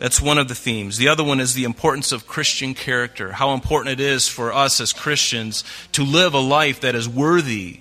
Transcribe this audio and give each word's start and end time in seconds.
That's 0.00 0.20
one 0.20 0.38
of 0.38 0.48
the 0.48 0.54
themes. 0.54 0.96
The 0.96 1.08
other 1.08 1.22
one 1.22 1.40
is 1.40 1.52
the 1.52 1.64
importance 1.64 2.10
of 2.10 2.26
Christian 2.26 2.72
character, 2.72 3.32
how 3.32 3.52
important 3.52 3.92
it 3.92 4.00
is 4.00 4.26
for 4.26 4.50
us 4.50 4.80
as 4.80 4.94
Christians 4.94 5.62
to 5.92 6.02
live 6.02 6.32
a 6.32 6.38
life 6.38 6.80
that 6.80 6.94
is 6.94 7.06
worthy 7.06 7.80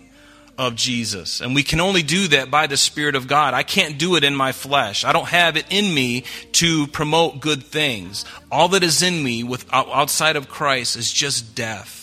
of 0.58 0.76
Jesus. 0.76 1.40
And 1.40 1.56
we 1.56 1.64
can 1.64 1.80
only 1.80 2.04
do 2.04 2.28
that 2.28 2.52
by 2.52 2.68
the 2.68 2.76
Spirit 2.76 3.16
of 3.16 3.28
God. 3.28 3.54
I 3.54 3.64
can't 3.64 3.98
do 3.98 4.18
it 4.18 4.26
in 4.26 4.36
my 4.36 4.52
flesh. 4.52 5.06
I 5.06 5.14
don't 5.14 5.30
have 5.30 5.56
it 5.56 5.66
in 5.70 5.94
me 5.94 6.26
to 6.52 6.88
promote 6.88 7.40
good 7.40 7.64
things. 7.64 8.26
All 8.52 8.68
that 8.68 8.84
is 8.84 9.02
in 9.02 9.24
me 9.24 9.44
with, 9.44 9.66
outside 9.72 10.36
of 10.36 10.50
Christ 10.50 10.98
is 10.98 11.14
just 11.14 11.56
death. 11.56 11.99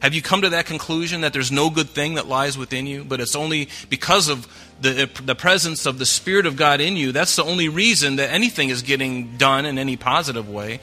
Have 0.00 0.14
you 0.14 0.22
come 0.22 0.42
to 0.42 0.50
that 0.50 0.66
conclusion 0.66 1.22
that 1.22 1.32
there's 1.32 1.50
no 1.50 1.70
good 1.70 1.88
thing 1.88 2.14
that 2.14 2.26
lies 2.26 2.58
within 2.58 2.86
you, 2.86 3.02
but 3.02 3.20
it's 3.20 3.34
only 3.34 3.68
because 3.88 4.28
of 4.28 4.46
the, 4.80 5.04
uh, 5.04 5.06
the 5.24 5.34
presence 5.34 5.86
of 5.86 5.98
the 5.98 6.06
Spirit 6.06 6.44
of 6.44 6.56
God 6.56 6.80
in 6.80 6.96
you? 6.96 7.12
That's 7.12 7.34
the 7.34 7.44
only 7.44 7.68
reason 7.68 8.16
that 8.16 8.30
anything 8.30 8.68
is 8.68 8.82
getting 8.82 9.36
done 9.38 9.64
in 9.64 9.78
any 9.78 9.96
positive 9.96 10.50
way. 10.50 10.80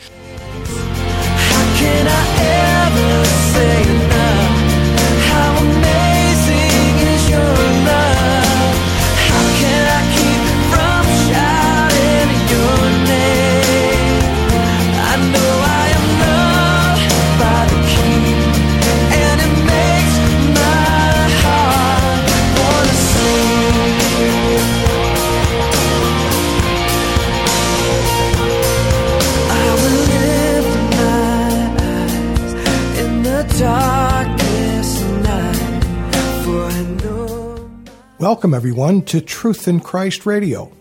Welcome, 38.23 38.53
everyone, 38.53 39.01
to 39.07 39.19
Truth 39.19 39.67
in 39.67 39.81
Christ 39.81 40.25
Radio. 40.25 40.71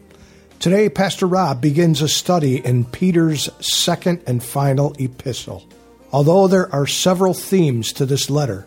Today, 0.60 0.88
Pastor 0.88 1.26
Rob 1.26 1.60
begins 1.60 2.00
a 2.00 2.06
study 2.06 2.64
in 2.64 2.84
Peter's 2.84 3.50
second 3.58 4.22
and 4.28 4.40
final 4.44 4.94
epistle. 5.00 5.64
Although 6.12 6.46
there 6.46 6.72
are 6.72 6.86
several 6.86 7.34
themes 7.34 7.92
to 7.94 8.06
this 8.06 8.30
letter, 8.30 8.64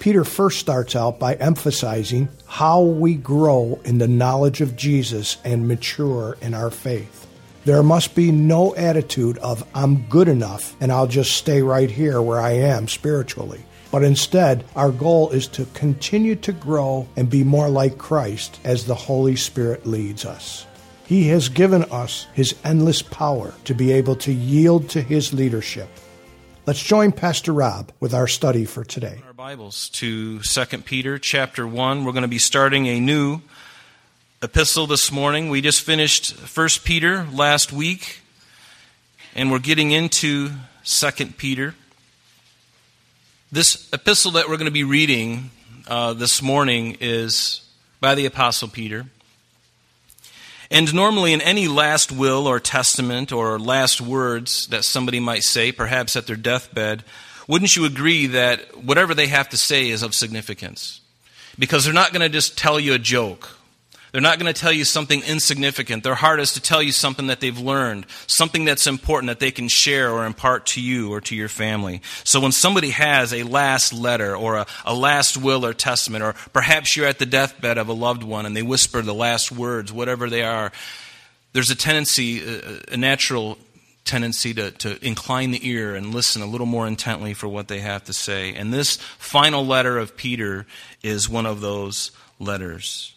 Peter 0.00 0.24
first 0.24 0.58
starts 0.58 0.96
out 0.96 1.20
by 1.20 1.36
emphasizing 1.36 2.28
how 2.46 2.82
we 2.82 3.14
grow 3.14 3.78
in 3.84 3.98
the 3.98 4.08
knowledge 4.08 4.60
of 4.60 4.74
Jesus 4.74 5.36
and 5.44 5.68
mature 5.68 6.36
in 6.42 6.52
our 6.52 6.72
faith. 6.72 7.28
There 7.64 7.84
must 7.84 8.16
be 8.16 8.32
no 8.32 8.74
attitude 8.74 9.38
of, 9.38 9.64
I'm 9.72 10.02
good 10.08 10.26
enough 10.26 10.74
and 10.80 10.90
I'll 10.90 11.06
just 11.06 11.30
stay 11.36 11.62
right 11.62 11.92
here 11.92 12.20
where 12.20 12.40
I 12.40 12.54
am 12.54 12.88
spiritually. 12.88 13.64
But 13.90 14.02
instead, 14.02 14.64
our 14.74 14.90
goal 14.90 15.30
is 15.30 15.46
to 15.48 15.64
continue 15.66 16.34
to 16.36 16.52
grow 16.52 17.08
and 17.16 17.30
be 17.30 17.44
more 17.44 17.68
like 17.68 17.98
Christ 17.98 18.58
as 18.64 18.84
the 18.84 18.94
Holy 18.94 19.36
Spirit 19.36 19.86
leads 19.86 20.24
us. 20.24 20.66
He 21.06 21.28
has 21.28 21.48
given 21.48 21.84
us 21.84 22.26
His 22.34 22.56
endless 22.64 23.00
power 23.00 23.54
to 23.64 23.74
be 23.74 23.92
able 23.92 24.16
to 24.16 24.32
yield 24.32 24.90
to 24.90 25.00
His 25.00 25.32
leadership. 25.32 25.88
Let's 26.66 26.82
join 26.82 27.12
Pastor 27.12 27.52
Rob 27.52 27.92
with 28.00 28.12
our 28.12 28.26
study 28.26 28.64
for 28.64 28.82
today. 28.82 29.22
Our 29.24 29.32
Bibles 29.32 29.88
to 29.90 30.40
2 30.40 30.78
Peter 30.78 31.16
chapter 31.16 31.64
1. 31.64 32.04
We're 32.04 32.10
going 32.10 32.22
to 32.22 32.28
be 32.28 32.40
starting 32.40 32.86
a 32.86 32.98
new 32.98 33.40
epistle 34.42 34.88
this 34.88 35.12
morning. 35.12 35.48
We 35.48 35.60
just 35.60 35.82
finished 35.82 36.32
1 36.32 36.68
Peter 36.82 37.24
last 37.32 37.72
week, 37.72 38.20
and 39.36 39.52
we're 39.52 39.60
getting 39.60 39.92
into 39.92 40.50
2 40.84 41.10
Peter. 41.36 41.76
This 43.52 43.88
epistle 43.92 44.32
that 44.32 44.48
we're 44.48 44.56
going 44.56 44.64
to 44.64 44.72
be 44.72 44.82
reading 44.82 45.50
uh, 45.86 46.14
this 46.14 46.42
morning 46.42 46.96
is 47.00 47.60
by 48.00 48.16
the 48.16 48.26
Apostle 48.26 48.66
Peter. 48.66 49.06
And 50.68 50.92
normally, 50.92 51.32
in 51.32 51.40
any 51.40 51.68
last 51.68 52.10
will 52.10 52.48
or 52.48 52.58
testament 52.58 53.30
or 53.30 53.60
last 53.60 54.00
words 54.00 54.66
that 54.66 54.84
somebody 54.84 55.20
might 55.20 55.44
say, 55.44 55.70
perhaps 55.70 56.16
at 56.16 56.26
their 56.26 56.34
deathbed, 56.34 57.04
wouldn't 57.46 57.76
you 57.76 57.84
agree 57.84 58.26
that 58.26 58.82
whatever 58.82 59.14
they 59.14 59.28
have 59.28 59.48
to 59.50 59.56
say 59.56 59.90
is 59.90 60.02
of 60.02 60.12
significance? 60.12 61.00
Because 61.56 61.84
they're 61.84 61.94
not 61.94 62.12
going 62.12 62.22
to 62.22 62.28
just 62.28 62.58
tell 62.58 62.80
you 62.80 62.94
a 62.94 62.98
joke 62.98 63.55
they're 64.12 64.20
not 64.20 64.38
going 64.38 64.52
to 64.52 64.58
tell 64.58 64.72
you 64.72 64.84
something 64.84 65.22
insignificant. 65.22 66.04
Their 66.04 66.14
heart 66.14 66.40
is 66.40 66.52
to 66.54 66.60
tell 66.60 66.82
you 66.82 66.92
something 66.92 67.26
that 67.26 67.40
they've 67.40 67.58
learned, 67.58 68.06
something 68.26 68.64
that's 68.64 68.86
important 68.86 69.28
that 69.28 69.40
they 69.40 69.50
can 69.50 69.68
share 69.68 70.10
or 70.10 70.24
impart 70.24 70.66
to 70.66 70.80
you 70.80 71.12
or 71.12 71.20
to 71.22 71.34
your 71.34 71.48
family. 71.48 72.02
So 72.24 72.40
when 72.40 72.52
somebody 72.52 72.90
has 72.90 73.32
a 73.32 73.42
last 73.42 73.92
letter 73.92 74.36
or 74.36 74.56
a, 74.56 74.66
a 74.84 74.94
last 74.94 75.36
will 75.36 75.64
or 75.64 75.74
testament, 75.74 76.22
or 76.22 76.34
perhaps 76.52 76.96
you're 76.96 77.06
at 77.06 77.18
the 77.18 77.26
deathbed 77.26 77.78
of 77.78 77.88
a 77.88 77.92
loved 77.92 78.22
one 78.22 78.46
and 78.46 78.56
they 78.56 78.62
whisper 78.62 79.02
the 79.02 79.14
last 79.14 79.50
words, 79.50 79.92
whatever 79.92 80.30
they 80.30 80.42
are, 80.42 80.72
there's 81.52 81.70
a 81.70 81.76
tendency, 81.76 82.42
a 82.88 82.96
natural 82.96 83.58
tendency 84.04 84.54
to, 84.54 84.70
to 84.70 85.04
incline 85.04 85.50
the 85.50 85.68
ear 85.68 85.94
and 85.96 86.14
listen 86.14 86.40
a 86.40 86.46
little 86.46 86.66
more 86.66 86.86
intently 86.86 87.34
for 87.34 87.48
what 87.48 87.66
they 87.66 87.80
have 87.80 88.04
to 88.04 88.12
say. 88.12 88.54
And 88.54 88.72
this 88.72 88.96
final 89.18 89.66
letter 89.66 89.98
of 89.98 90.16
Peter 90.16 90.64
is 91.02 91.28
one 91.28 91.44
of 91.44 91.60
those 91.60 92.12
letters. 92.38 93.15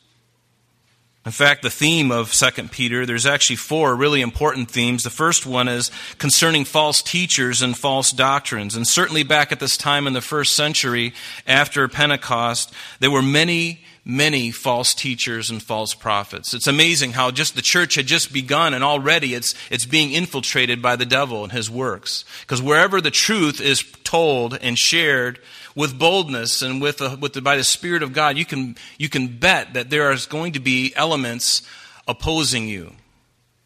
In 1.26 1.34
fact, 1.34 1.64
the 1.64 1.70
theme 1.70 2.12
of 2.12 2.32
2 2.32 2.70
Peter, 2.70 3.06
there's 3.06 3.26
actually 3.26 3.58
four 3.58 3.94
really 3.94 4.22
important 4.22 4.72
themes. 4.72 5.04
The 5.04 5.10
first 5.10 5.46
one 5.46 5.68
is 5.68 5.92
concerning 6.18 6.64
false 6.64 7.02
teachers 7.02 7.62
and 7.62 7.78
false 7.78 8.12
doctrines. 8.12 8.76
And 8.76 8.88
certainly 8.88 9.24
back 9.24 9.52
at 9.52 9.60
this 9.60 9.76
time 9.76 10.08
in 10.08 10.14
the 10.14 10.22
first 10.22 10.56
century 10.56 11.14
after 11.46 11.88
Pentecost, 11.90 12.74
there 13.02 13.12
were 13.12 13.22
many, 13.22 13.82
many 14.06 14.50
false 14.50 14.94
teachers 14.94 15.50
and 15.50 15.62
false 15.62 15.94
prophets. 15.94 16.54
It's 16.54 16.68
amazing 16.68 17.12
how 17.12 17.32
just 17.32 17.54
the 17.54 17.62
church 17.62 17.96
had 17.96 18.08
just 18.08 18.32
begun 18.32 18.74
and 18.74 18.84
already 18.84 19.34
it's, 19.34 19.56
it's 19.70 19.86
being 19.86 20.14
infiltrated 20.14 20.82
by 20.82 20.96
the 20.96 21.06
devil 21.06 21.44
and 21.44 21.52
his 21.52 21.70
works. 21.70 22.24
Because 22.42 22.62
wherever 22.62 23.02
the 23.02 23.12
truth 23.12 23.60
is 23.60 23.84
told 24.06 24.58
and 24.62 24.80
shared, 24.80 25.40
with 25.80 25.98
boldness 25.98 26.62
and 26.62 26.82
with, 26.82 27.00
a, 27.00 27.16
with 27.16 27.32
the, 27.32 27.42
by 27.42 27.56
the 27.56 27.64
Spirit 27.64 28.04
of 28.04 28.12
God, 28.12 28.38
you 28.38 28.44
can, 28.44 28.76
you 28.98 29.08
can 29.08 29.40
bet 29.40 29.76
that 29.76 29.90
there 29.90 30.12
is 30.12 30.26
going 30.26 30.52
to 30.52 30.60
be 30.60 30.92
elements 30.94 31.62
opposing 32.06 32.68
you. 32.68 32.92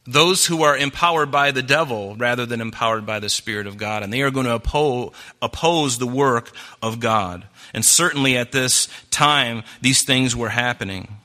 Those 0.05 0.45
who 0.45 0.61
are 0.61 0.77
empowered 0.77 1.31
by 1.31 1.49
the 1.49 1.63
devil 1.63 2.15
rather 2.15 2.45
than 2.45 2.61
empowered 2.61 3.07
by 3.07 3.19
the 3.19 3.29
Spirit 3.29 3.65
of 3.65 3.77
God. 3.77 4.03
And 4.03 4.13
they 4.13 4.21
are 4.21 4.29
going 4.29 4.45
to 4.45 4.53
oppose, 4.53 5.11
oppose 5.41 5.97
the 5.97 6.05
work 6.05 6.51
of 6.83 6.99
God. 6.99 7.47
And 7.73 7.83
certainly 7.83 8.37
at 8.37 8.51
this 8.51 8.89
time, 9.09 9.63
these 9.81 10.03
things 10.03 10.35
were 10.35 10.49
happening. 10.49 11.17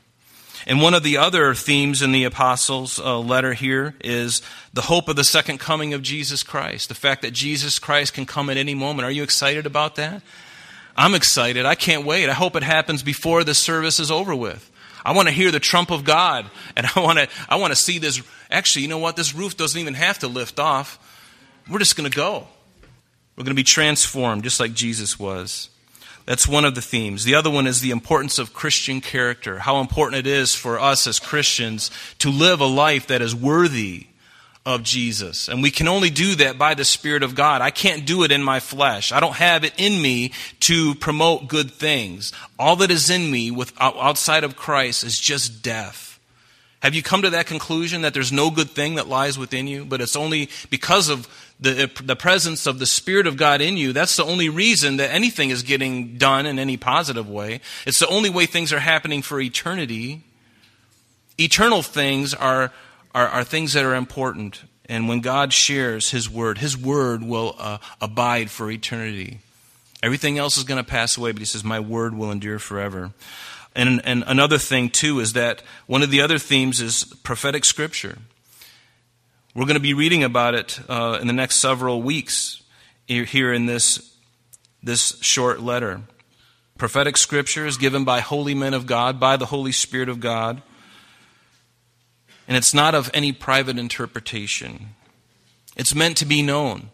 And 0.66 0.80
one 0.80 0.94
of 0.94 1.02
the 1.02 1.18
other 1.18 1.52
themes 1.54 2.00
in 2.00 2.12
the 2.12 2.24
apostles' 2.24 2.98
uh, 2.98 3.18
letter 3.18 3.52
here 3.52 3.94
is 4.02 4.40
the 4.72 4.80
hope 4.80 5.08
of 5.08 5.16
the 5.16 5.24
second 5.24 5.58
coming 5.60 5.92
of 5.92 6.00
Jesus 6.00 6.42
Christ. 6.42 6.88
The 6.88 6.94
fact 6.94 7.20
that 7.20 7.32
Jesus 7.32 7.78
Christ 7.78 8.14
can 8.14 8.24
come 8.24 8.48
at 8.48 8.56
any 8.56 8.74
moment. 8.74 9.04
Are 9.04 9.10
you 9.10 9.22
excited 9.22 9.66
about 9.66 9.96
that? 9.96 10.22
I'm 10.98 11.14
excited. 11.14 11.64
I 11.64 11.76
can't 11.76 12.04
wait. 12.04 12.28
I 12.28 12.32
hope 12.32 12.56
it 12.56 12.64
happens 12.64 13.04
before 13.04 13.44
the 13.44 13.54
service 13.54 14.00
is 14.00 14.10
over 14.10 14.34
with. 14.34 14.68
I 15.04 15.12
want 15.12 15.28
to 15.28 15.32
hear 15.32 15.52
the 15.52 15.60
trump 15.60 15.92
of 15.92 16.02
God, 16.02 16.50
and 16.76 16.86
I 16.94 17.00
want 17.00 17.20
to, 17.20 17.28
I 17.48 17.54
want 17.54 17.70
to 17.70 17.76
see 17.76 17.98
this. 17.98 18.20
Actually, 18.50 18.82
you 18.82 18.88
know 18.88 18.98
what? 18.98 19.14
This 19.14 19.32
roof 19.32 19.56
doesn't 19.56 19.80
even 19.80 19.94
have 19.94 20.18
to 20.18 20.28
lift 20.28 20.58
off. 20.58 20.98
We're 21.70 21.78
just 21.78 21.96
going 21.96 22.10
to 22.10 22.16
go. 22.16 22.48
We're 23.36 23.44
going 23.44 23.54
to 23.54 23.60
be 23.60 23.62
transformed 23.62 24.42
just 24.42 24.58
like 24.58 24.74
Jesus 24.74 25.20
was. 25.20 25.70
That's 26.26 26.48
one 26.48 26.64
of 26.64 26.74
the 26.74 26.82
themes. 26.82 27.22
The 27.22 27.36
other 27.36 27.48
one 27.48 27.68
is 27.68 27.80
the 27.80 27.92
importance 27.92 28.40
of 28.40 28.52
Christian 28.52 29.00
character, 29.00 29.60
how 29.60 29.80
important 29.80 30.26
it 30.26 30.26
is 30.26 30.56
for 30.56 30.80
us 30.80 31.06
as 31.06 31.20
Christians 31.20 31.92
to 32.18 32.28
live 32.28 32.60
a 32.60 32.66
life 32.66 33.06
that 33.06 33.22
is 33.22 33.36
worthy 33.36 34.07
of 34.68 34.82
Jesus. 34.82 35.48
And 35.48 35.62
we 35.62 35.70
can 35.70 35.88
only 35.88 36.10
do 36.10 36.34
that 36.34 36.58
by 36.58 36.74
the 36.74 36.84
Spirit 36.84 37.22
of 37.22 37.34
God. 37.34 37.62
I 37.62 37.70
can't 37.70 38.04
do 38.04 38.22
it 38.22 38.30
in 38.30 38.42
my 38.42 38.60
flesh. 38.60 39.12
I 39.12 39.18
don't 39.18 39.36
have 39.36 39.64
it 39.64 39.72
in 39.78 40.02
me 40.02 40.32
to 40.60 40.94
promote 40.96 41.48
good 41.48 41.70
things. 41.70 42.34
All 42.58 42.76
that 42.76 42.90
is 42.90 43.08
in 43.08 43.30
me 43.30 43.50
with, 43.50 43.72
outside 43.80 44.44
of 44.44 44.56
Christ 44.56 45.04
is 45.04 45.18
just 45.18 45.62
death. 45.62 46.20
Have 46.80 46.94
you 46.94 47.02
come 47.02 47.22
to 47.22 47.30
that 47.30 47.46
conclusion 47.46 48.02
that 48.02 48.12
there's 48.12 48.30
no 48.30 48.50
good 48.50 48.68
thing 48.68 48.96
that 48.96 49.08
lies 49.08 49.38
within 49.38 49.66
you, 49.68 49.86
but 49.86 50.02
it's 50.02 50.14
only 50.14 50.50
because 50.68 51.08
of 51.08 51.26
the, 51.58 51.84
uh, 51.84 51.86
the 52.04 52.14
presence 52.14 52.66
of 52.66 52.78
the 52.78 52.84
Spirit 52.84 53.26
of 53.26 53.38
God 53.38 53.62
in 53.62 53.78
you, 53.78 53.94
that's 53.94 54.16
the 54.16 54.24
only 54.24 54.50
reason 54.50 54.98
that 54.98 55.10
anything 55.10 55.48
is 55.48 55.62
getting 55.62 56.18
done 56.18 56.44
in 56.44 56.58
any 56.58 56.76
positive 56.76 57.28
way. 57.28 57.62
It's 57.86 58.00
the 58.00 58.08
only 58.08 58.28
way 58.28 58.44
things 58.44 58.70
are 58.74 58.80
happening 58.80 59.22
for 59.22 59.40
eternity. 59.40 60.24
Eternal 61.38 61.80
things 61.80 62.34
are, 62.34 62.70
are, 63.14 63.28
are 63.28 63.44
things 63.44 63.72
that 63.72 63.84
are 63.84 63.94
important. 63.94 64.62
And 64.86 65.08
when 65.08 65.20
God 65.20 65.52
shares 65.52 66.10
His 66.10 66.30
Word, 66.30 66.58
His 66.58 66.76
Word 66.76 67.22
will 67.22 67.54
uh, 67.58 67.78
abide 68.00 68.50
for 68.50 68.70
eternity. 68.70 69.40
Everything 70.02 70.38
else 70.38 70.56
is 70.56 70.64
going 70.64 70.82
to 70.82 70.88
pass 70.88 71.16
away, 71.16 71.32
but 71.32 71.40
He 71.40 71.44
says, 71.44 71.64
My 71.64 71.80
Word 71.80 72.14
will 72.14 72.30
endure 72.30 72.58
forever. 72.58 73.12
And, 73.74 74.00
and 74.04 74.24
another 74.26 74.58
thing, 74.58 74.88
too, 74.90 75.20
is 75.20 75.34
that 75.34 75.62
one 75.86 76.02
of 76.02 76.10
the 76.10 76.20
other 76.20 76.38
themes 76.38 76.80
is 76.80 77.04
prophetic 77.22 77.64
scripture. 77.64 78.18
We're 79.54 79.66
going 79.66 79.74
to 79.74 79.80
be 79.80 79.94
reading 79.94 80.24
about 80.24 80.54
it 80.54 80.80
uh, 80.88 81.18
in 81.20 81.26
the 81.26 81.32
next 81.32 81.56
several 81.56 82.02
weeks 82.02 82.62
here 83.06 83.52
in 83.52 83.66
this, 83.66 84.14
this 84.82 85.18
short 85.20 85.60
letter. 85.60 86.02
Prophetic 86.76 87.16
scripture 87.16 87.66
is 87.66 87.76
given 87.76 88.04
by 88.04 88.20
holy 88.20 88.54
men 88.54 88.74
of 88.74 88.86
God, 88.86 89.18
by 89.18 89.36
the 89.36 89.46
Holy 89.46 89.72
Spirit 89.72 90.08
of 90.08 90.20
God, 90.20 90.62
and 92.48 92.56
it's 92.56 92.74
not 92.74 92.94
of 92.94 93.10
any 93.14 93.30
private 93.30 93.78
interpretation. 93.78 94.94
It's 95.76 95.94
meant 95.94 96.16
to 96.16 96.26
be 96.26 96.42
known. 96.42 96.88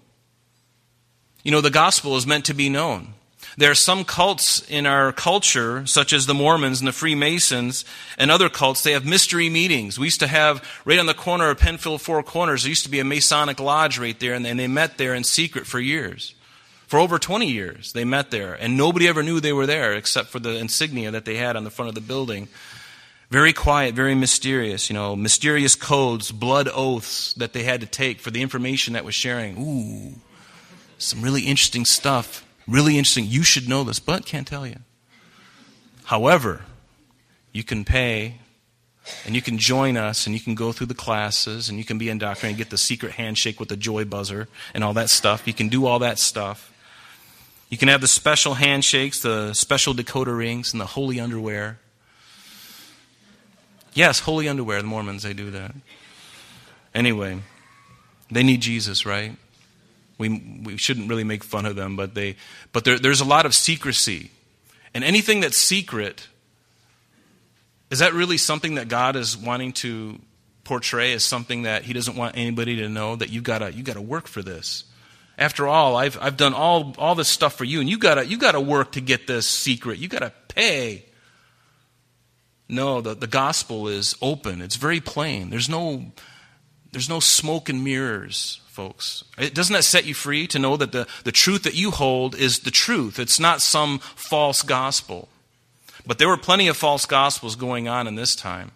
You 1.44 1.52
know, 1.52 1.60
the 1.60 1.70
gospel 1.70 2.16
is 2.16 2.26
meant 2.26 2.44
to 2.46 2.54
be 2.54 2.68
known. 2.68 3.14
There 3.56 3.70
are 3.70 3.76
some 3.76 4.04
cults 4.04 4.68
in 4.68 4.84
our 4.84 5.12
culture, 5.12 5.86
such 5.86 6.12
as 6.12 6.26
the 6.26 6.34
Mormons 6.34 6.80
and 6.80 6.88
the 6.88 6.92
Freemasons 6.92 7.84
and 8.18 8.30
other 8.30 8.48
cults, 8.48 8.82
they 8.82 8.92
have 8.92 9.06
mystery 9.06 9.48
meetings. 9.48 9.98
We 9.98 10.08
used 10.08 10.20
to 10.20 10.26
have, 10.26 10.66
right 10.84 10.98
on 10.98 11.06
the 11.06 11.14
corner 11.14 11.50
of 11.50 11.58
Penfield 11.58 12.02
Four 12.02 12.22
Corners, 12.24 12.62
there 12.62 12.70
used 12.70 12.84
to 12.84 12.90
be 12.90 12.98
a 12.98 13.04
Masonic 13.04 13.60
lodge 13.60 13.98
right 13.98 14.18
there, 14.18 14.34
and 14.34 14.44
they 14.44 14.66
met 14.66 14.98
there 14.98 15.14
in 15.14 15.22
secret 15.22 15.66
for 15.66 15.78
years. 15.78 16.34
For 16.88 16.98
over 16.98 17.18
20 17.18 17.46
years, 17.46 17.92
they 17.92 18.04
met 18.04 18.30
there, 18.30 18.54
and 18.54 18.76
nobody 18.76 19.06
ever 19.06 19.22
knew 19.22 19.38
they 19.38 19.52
were 19.52 19.66
there 19.66 19.94
except 19.94 20.30
for 20.30 20.40
the 20.40 20.56
insignia 20.56 21.12
that 21.12 21.24
they 21.24 21.36
had 21.36 21.54
on 21.54 21.64
the 21.64 21.70
front 21.70 21.88
of 21.90 21.94
the 21.94 22.00
building. 22.00 22.48
Very 23.34 23.52
quiet, 23.52 23.96
very 23.96 24.14
mysterious, 24.14 24.88
you 24.88 24.94
know, 24.94 25.16
mysterious 25.16 25.74
codes, 25.74 26.30
blood 26.30 26.68
oaths 26.72 27.32
that 27.32 27.52
they 27.52 27.64
had 27.64 27.80
to 27.80 27.86
take 27.88 28.20
for 28.20 28.30
the 28.30 28.40
information 28.40 28.92
that 28.92 29.04
was 29.04 29.16
sharing. 29.16 29.58
Ooh, 29.58 30.20
some 30.98 31.20
really 31.20 31.42
interesting 31.42 31.84
stuff. 31.84 32.46
Really 32.68 32.96
interesting. 32.96 33.26
You 33.26 33.42
should 33.42 33.68
know 33.68 33.82
this, 33.82 33.98
but 33.98 34.24
can't 34.24 34.46
tell 34.46 34.64
you. 34.64 34.76
However, 36.04 36.62
you 37.50 37.64
can 37.64 37.84
pay 37.84 38.36
and 39.26 39.34
you 39.34 39.42
can 39.42 39.58
join 39.58 39.96
us 39.96 40.26
and 40.28 40.34
you 40.36 40.40
can 40.40 40.54
go 40.54 40.70
through 40.70 40.86
the 40.86 40.94
classes 40.94 41.68
and 41.68 41.76
you 41.76 41.84
can 41.84 41.98
be 41.98 42.10
indoctrinated 42.10 42.50
and 42.50 42.58
get 42.58 42.70
the 42.70 42.78
secret 42.78 43.14
handshake 43.14 43.58
with 43.58 43.68
the 43.68 43.76
joy 43.76 44.04
buzzer 44.04 44.46
and 44.74 44.84
all 44.84 44.92
that 44.92 45.10
stuff. 45.10 45.44
You 45.44 45.54
can 45.54 45.68
do 45.68 45.86
all 45.86 45.98
that 45.98 46.20
stuff. 46.20 46.72
You 47.68 47.78
can 47.78 47.88
have 47.88 48.00
the 48.00 48.06
special 48.06 48.54
handshakes, 48.54 49.22
the 49.22 49.54
special 49.54 49.92
decoder 49.92 50.38
rings, 50.38 50.72
and 50.72 50.80
the 50.80 50.86
holy 50.86 51.18
underwear. 51.18 51.80
Yes, 53.94 54.20
holy 54.20 54.48
underwear. 54.48 54.82
The 54.82 54.88
Mormons, 54.88 55.22
they 55.22 55.32
do 55.32 55.52
that. 55.52 55.74
Anyway, 56.94 57.40
they 58.30 58.42
need 58.42 58.60
Jesus, 58.60 59.06
right? 59.06 59.36
We, 60.18 60.60
we 60.64 60.76
shouldn't 60.76 61.08
really 61.08 61.24
make 61.24 61.42
fun 61.42 61.66
of 61.66 61.76
them, 61.76 61.96
but, 61.96 62.14
they, 62.14 62.36
but 62.72 62.84
there, 62.84 62.98
there's 62.98 63.20
a 63.20 63.24
lot 63.24 63.46
of 63.46 63.54
secrecy. 63.54 64.30
And 64.92 65.02
anything 65.02 65.40
that's 65.40 65.56
secret, 65.56 66.28
is 67.90 68.00
that 68.00 68.12
really 68.12 68.38
something 68.38 68.76
that 68.76 68.88
God 68.88 69.16
is 69.16 69.36
wanting 69.36 69.72
to 69.74 70.20
portray 70.62 71.12
as 71.12 71.24
something 71.24 71.62
that 71.62 71.82
He 71.82 71.92
doesn't 71.92 72.16
want 72.16 72.36
anybody 72.36 72.76
to 72.76 72.88
know? 72.88 73.16
That 73.16 73.30
you've 73.30 73.44
got 73.44 73.58
got 73.84 73.94
to 73.94 74.02
work 74.02 74.26
for 74.28 74.42
this. 74.42 74.84
After 75.36 75.66
all, 75.66 75.96
I've, 75.96 76.16
I've 76.20 76.36
done 76.36 76.54
all, 76.54 76.94
all 76.96 77.16
this 77.16 77.28
stuff 77.28 77.56
for 77.56 77.64
you, 77.64 77.80
and 77.80 77.90
you've 77.90 78.00
got 78.00 78.14
you 78.28 78.38
to 78.52 78.60
work 78.60 78.92
to 78.92 79.00
get 79.00 79.26
this 79.26 79.48
secret. 79.48 79.98
You've 79.98 80.12
got 80.12 80.20
to 80.20 80.32
pay. 80.48 81.06
No, 82.68 83.00
the, 83.00 83.14
the 83.14 83.26
gospel 83.26 83.88
is 83.88 84.14
open. 84.22 84.62
It's 84.62 84.76
very 84.76 85.00
plain. 85.00 85.50
There's 85.50 85.68
no, 85.68 86.12
there's 86.92 87.08
no 87.08 87.20
smoke 87.20 87.68
and 87.68 87.84
mirrors 87.84 88.60
folks. 88.74 89.22
It, 89.38 89.54
doesn't 89.54 89.72
that 89.72 89.84
set 89.84 90.04
you 90.04 90.14
free 90.14 90.48
to 90.48 90.58
know 90.58 90.76
that 90.76 90.90
the, 90.90 91.06
the 91.22 91.30
truth 91.30 91.62
that 91.62 91.76
you 91.76 91.92
hold 91.92 92.34
is 92.34 92.60
the 92.60 92.72
truth? 92.72 93.20
It's 93.20 93.38
not 93.38 93.62
some 93.62 94.00
false 94.00 94.62
gospel. 94.62 95.28
But 96.04 96.18
there 96.18 96.26
were 96.26 96.36
plenty 96.36 96.66
of 96.66 96.76
false 96.76 97.06
gospels 97.06 97.54
going 97.54 97.86
on 97.86 98.08
in 98.08 98.16
this 98.16 98.34
time. 98.34 98.72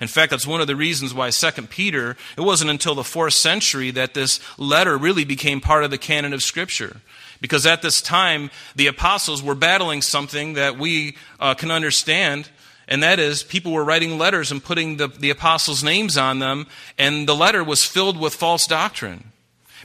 In 0.00 0.06
fact, 0.06 0.30
that's 0.30 0.46
one 0.46 0.60
of 0.60 0.68
the 0.68 0.76
reasons 0.76 1.12
why 1.12 1.30
2 1.30 1.62
Peter, 1.62 2.16
it 2.38 2.42
wasn't 2.42 2.70
until 2.70 2.94
the 2.94 3.02
fourth 3.02 3.34
century 3.34 3.90
that 3.90 4.14
this 4.14 4.38
letter 4.56 4.96
really 4.96 5.24
became 5.24 5.60
part 5.60 5.82
of 5.82 5.90
the 5.90 5.98
canon 5.98 6.32
of 6.32 6.44
Scripture. 6.44 6.98
Because 7.40 7.66
at 7.66 7.82
this 7.82 8.00
time, 8.00 8.50
the 8.76 8.86
apostles 8.86 9.42
were 9.42 9.56
battling 9.56 10.00
something 10.00 10.54
that 10.54 10.78
we 10.78 11.16
uh, 11.40 11.54
can 11.54 11.72
understand 11.72 12.48
and 12.90 13.02
that 13.02 13.18
is 13.20 13.42
people 13.44 13.72
were 13.72 13.84
writing 13.84 14.18
letters 14.18 14.50
and 14.50 14.62
putting 14.62 14.96
the, 14.96 15.06
the 15.06 15.30
apostles' 15.30 15.84
names 15.84 16.18
on 16.18 16.40
them, 16.40 16.66
and 16.98 17.28
the 17.28 17.36
letter 17.36 17.62
was 17.62 17.84
filled 17.84 18.18
with 18.18 18.34
false 18.34 18.66
doctrine. 18.66 19.32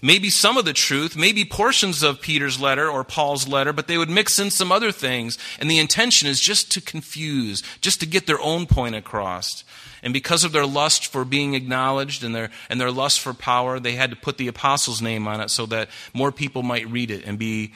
Maybe 0.01 0.29
some 0.29 0.57
of 0.57 0.65
the 0.65 0.73
truth, 0.73 1.15
maybe 1.15 1.45
portions 1.45 2.03
of 2.03 2.19
Peter's 2.19 2.59
letter 2.59 2.89
or 2.89 3.03
Paul's 3.03 3.47
letter, 3.47 3.71
but 3.71 3.87
they 3.87 3.97
would 3.97 4.09
mix 4.09 4.39
in 4.39 4.51
some 4.51 4.71
other 4.71 4.91
things. 4.91 5.37
And 5.57 5.71
the 5.71 5.79
intention 5.79 6.27
is 6.27 6.41
just 6.41 6.69
to 6.73 6.81
confuse, 6.81 7.63
just 7.79 8.01
to 8.01 8.05
get 8.05 8.27
their 8.27 8.39
own 8.41 8.65
point 8.65 8.95
across. 8.95 9.63
And 10.03 10.13
because 10.13 10.43
of 10.43 10.51
their 10.51 10.65
lust 10.65 11.07
for 11.07 11.23
being 11.23 11.53
acknowledged 11.53 12.23
and 12.23 12.35
their, 12.35 12.49
and 12.69 12.79
their 12.79 12.91
lust 12.91 13.21
for 13.21 13.33
power, 13.33 13.79
they 13.79 13.93
had 13.93 14.09
to 14.09 14.15
put 14.15 14.37
the 14.37 14.49
apostles' 14.49 15.01
name 15.01 15.27
on 15.27 15.39
it 15.39 15.49
so 15.49 15.65
that 15.67 15.89
more 16.13 16.31
people 16.31 16.61
might 16.61 16.87
read 16.89 17.09
it 17.09 17.23
and 17.25 17.39
be 17.39 17.73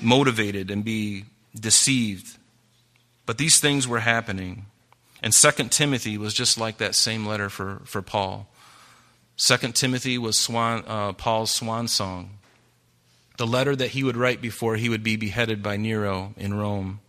motivated 0.00 0.70
and 0.70 0.84
be 0.84 1.24
deceived. 1.58 2.36
But 3.26 3.38
these 3.38 3.58
things 3.58 3.86
were 3.86 4.00
happening. 4.00 4.66
And 5.22 5.32
2 5.32 5.50
Timothy 5.68 6.16
was 6.16 6.32
just 6.32 6.56
like 6.56 6.78
that 6.78 6.94
same 6.94 7.26
letter 7.26 7.50
for, 7.50 7.82
for 7.84 8.00
Paul. 8.00 8.48
Second 9.36 9.74
Timothy 9.74 10.16
was 10.16 10.38
swan, 10.38 10.84
uh, 10.86 11.12
Paul's 11.12 11.50
swan 11.50 11.88
song, 11.88 12.38
the 13.36 13.46
letter 13.46 13.76
that 13.76 13.90
he 13.90 14.02
would 14.02 14.16
write 14.16 14.40
before 14.40 14.76
he 14.76 14.88
would 14.88 15.02
be 15.02 15.16
beheaded 15.16 15.62
by 15.62 15.76
Nero 15.76 16.32
in 16.38 16.54
Rome. 16.54 17.00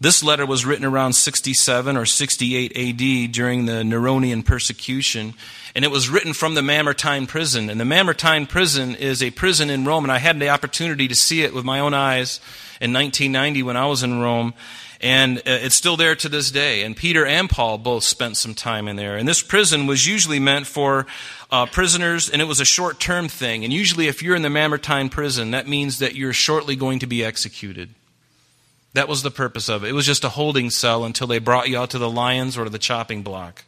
This 0.00 0.22
letter 0.22 0.46
was 0.46 0.64
written 0.64 0.84
around 0.84 1.14
67 1.14 1.96
or 1.96 2.06
68 2.06 2.76
AD 2.76 3.32
during 3.32 3.66
the 3.66 3.82
Neronian 3.82 4.44
persecution, 4.44 5.34
and 5.74 5.84
it 5.84 5.90
was 5.90 6.08
written 6.08 6.34
from 6.34 6.54
the 6.54 6.62
Mamertine 6.62 7.26
prison. 7.26 7.68
And 7.68 7.80
the 7.80 7.84
Mamertine 7.84 8.46
prison 8.46 8.94
is 8.94 9.24
a 9.24 9.32
prison 9.32 9.70
in 9.70 9.84
Rome, 9.84 10.04
and 10.04 10.12
I 10.12 10.18
had 10.18 10.38
the 10.38 10.50
opportunity 10.50 11.08
to 11.08 11.16
see 11.16 11.42
it 11.42 11.52
with 11.52 11.64
my 11.64 11.80
own 11.80 11.94
eyes 11.94 12.38
in 12.80 12.92
1990 12.92 13.64
when 13.64 13.76
I 13.76 13.86
was 13.86 14.04
in 14.04 14.20
Rome. 14.20 14.54
And 15.00 15.38
uh, 15.38 15.42
it's 15.46 15.74
still 15.74 15.96
there 15.96 16.14
to 16.14 16.28
this 16.28 16.52
day. 16.52 16.82
And 16.82 16.96
Peter 16.96 17.26
and 17.26 17.50
Paul 17.50 17.78
both 17.78 18.04
spent 18.04 18.36
some 18.36 18.54
time 18.54 18.86
in 18.86 18.94
there. 18.94 19.16
And 19.16 19.28
this 19.28 19.42
prison 19.42 19.88
was 19.88 20.06
usually 20.06 20.40
meant 20.40 20.68
for 20.68 21.06
uh, 21.50 21.66
prisoners, 21.66 22.30
and 22.30 22.40
it 22.40 22.46
was 22.46 22.60
a 22.60 22.64
short 22.64 23.00
term 23.00 23.28
thing. 23.28 23.64
And 23.64 23.72
usually, 23.72 24.06
if 24.06 24.22
you're 24.22 24.36
in 24.36 24.42
the 24.42 24.48
Mamertine 24.48 25.08
prison, 25.08 25.50
that 25.50 25.66
means 25.66 25.98
that 25.98 26.14
you're 26.14 26.32
shortly 26.32 26.76
going 26.76 27.00
to 27.00 27.06
be 27.08 27.24
executed. 27.24 27.90
That 28.98 29.06
was 29.06 29.22
the 29.22 29.30
purpose 29.30 29.68
of 29.68 29.84
it. 29.84 29.90
It 29.90 29.92
was 29.92 30.06
just 30.06 30.24
a 30.24 30.28
holding 30.28 30.70
cell 30.70 31.04
until 31.04 31.28
they 31.28 31.38
brought 31.38 31.68
you 31.68 31.78
out 31.78 31.90
to 31.90 31.98
the 31.98 32.10
lions 32.10 32.58
or 32.58 32.64
to 32.64 32.70
the 32.70 32.80
chopping 32.80 33.22
block. 33.22 33.64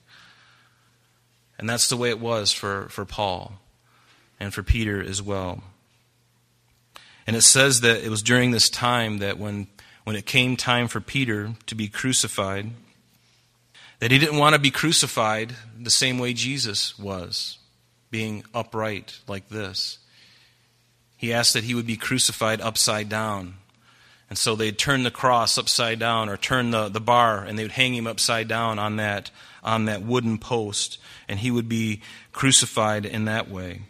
And 1.56 1.70
that's 1.70 1.88
the 1.88 1.96
way 1.96 2.10
it 2.10 2.18
was 2.18 2.50
for, 2.50 2.88
for 2.88 3.04
Paul 3.04 3.52
and 4.40 4.52
for 4.52 4.64
Peter 4.64 5.00
as 5.00 5.22
well. 5.22 5.62
And 7.28 7.36
it 7.36 7.42
says 7.42 7.82
that 7.82 8.02
it 8.04 8.08
was 8.08 8.24
during 8.24 8.50
this 8.50 8.68
time 8.68 9.18
that 9.18 9.38
when 9.38 9.68
when 10.02 10.16
it 10.16 10.26
came 10.26 10.56
time 10.56 10.88
for 10.88 11.00
Peter 11.00 11.50
to 11.66 11.76
be 11.76 11.86
crucified, 11.86 12.72
that 14.00 14.10
he 14.10 14.18
didn't 14.18 14.38
want 14.38 14.54
to 14.56 14.60
be 14.60 14.72
crucified 14.72 15.54
the 15.78 15.92
same 15.92 16.18
way 16.18 16.32
Jesus 16.32 16.98
was, 16.98 17.58
being 18.10 18.42
upright 18.52 19.20
like 19.28 19.48
this. 19.48 19.98
He 21.16 21.32
asked 21.32 21.52
that 21.52 21.62
he 21.62 21.76
would 21.76 21.86
be 21.86 21.96
crucified 21.96 22.60
upside 22.60 23.08
down. 23.08 23.59
And 24.30 24.38
so 24.38 24.56
they'd 24.56 24.78
turn 24.78 25.02
the 25.02 25.10
cross 25.10 25.58
upside 25.58 25.98
down 25.98 26.28
or 26.28 26.38
turn 26.38 26.70
the, 26.70 26.88
the 26.88 27.00
bar 27.00 27.44
and 27.44 27.58
they 27.58 27.64
would 27.64 27.72
hang 27.72 27.94
him 27.94 28.06
upside 28.06 28.48
down 28.48 28.78
on 28.78 28.96
that, 28.96 29.30
on 29.62 29.84
that 29.86 30.02
wooden 30.02 30.38
post. 30.38 30.98
And 31.28 31.38
he 31.38 31.50
would 31.50 31.68
be 31.68 32.00
crucified 32.32 33.04
in 33.04 33.26
that 33.26 33.50
way. 33.50 33.82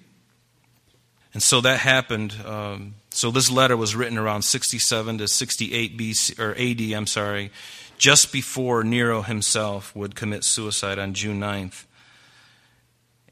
And 1.32 1.42
so 1.42 1.60
that 1.60 1.78
happened 1.78 2.34
um, 2.44 2.94
so 3.12 3.30
this 3.30 3.50
letter 3.50 3.76
was 3.76 3.96
written 3.96 4.18
around 4.18 4.42
67 4.42 5.18
to 5.18 5.28
68 5.28 5.98
BC 5.98 6.38
or 6.38 6.54
AD, 6.54 6.96
I'm 6.96 7.06
sorry, 7.06 7.50
just 7.98 8.32
before 8.32 8.84
Nero 8.84 9.22
himself 9.22 9.94
would 9.96 10.14
commit 10.14 10.44
suicide 10.44 10.98
on 10.98 11.14
June 11.14 11.40
9th. 11.40 11.84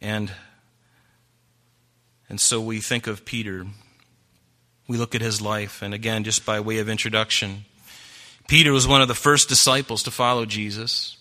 And 0.00 0.32
and 2.28 2.38
so 2.38 2.60
we 2.60 2.80
think 2.80 3.06
of 3.06 3.24
Peter. 3.24 3.66
We 4.88 4.97
look 4.97 5.14
at 5.14 5.21
his 5.21 5.40
life 5.40 5.83
and 5.83 5.95
again 5.95 6.25
just 6.25 6.45
by 6.45 6.59
way 6.59 6.78
of 6.78 6.88
introduction, 6.88 7.66
Peter 8.49 8.73
was 8.73 8.88
one 8.88 9.02
of 9.02 9.09
the 9.09 9.14
first 9.14 9.49
disciples 9.49 10.02
to 10.02 10.11
follow 10.11 10.47
Jesus. 10.47 11.18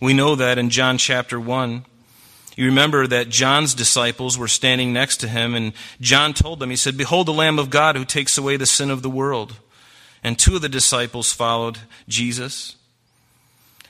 We 0.00 0.12
know 0.12 0.36
that 0.36 0.58
in 0.58 0.70
John 0.70 0.98
chapter 0.98 1.40
1 1.40 1.84
You 2.56 2.66
remember 2.66 3.06
that 3.06 3.30
John's 3.30 3.74
disciples 3.74 4.36
were 4.36 4.48
standing 4.48 4.92
next 4.92 5.16
to 5.18 5.28
him, 5.28 5.54
and 5.54 5.72
John 6.00 6.34
told 6.34 6.58
them, 6.58 6.68
He 6.68 6.76
said, 6.76 6.98
Behold 6.98 7.26
the 7.26 7.32
Lamb 7.32 7.58
of 7.58 7.70
God 7.70 7.96
who 7.96 8.04
takes 8.04 8.36
away 8.36 8.58
the 8.58 8.66
sin 8.66 8.90
of 8.90 9.02
the 9.02 9.08
world. 9.08 9.56
And 10.22 10.38
two 10.38 10.56
of 10.56 10.62
the 10.62 10.68
disciples 10.68 11.32
followed 11.32 11.78
Jesus. 12.06 12.76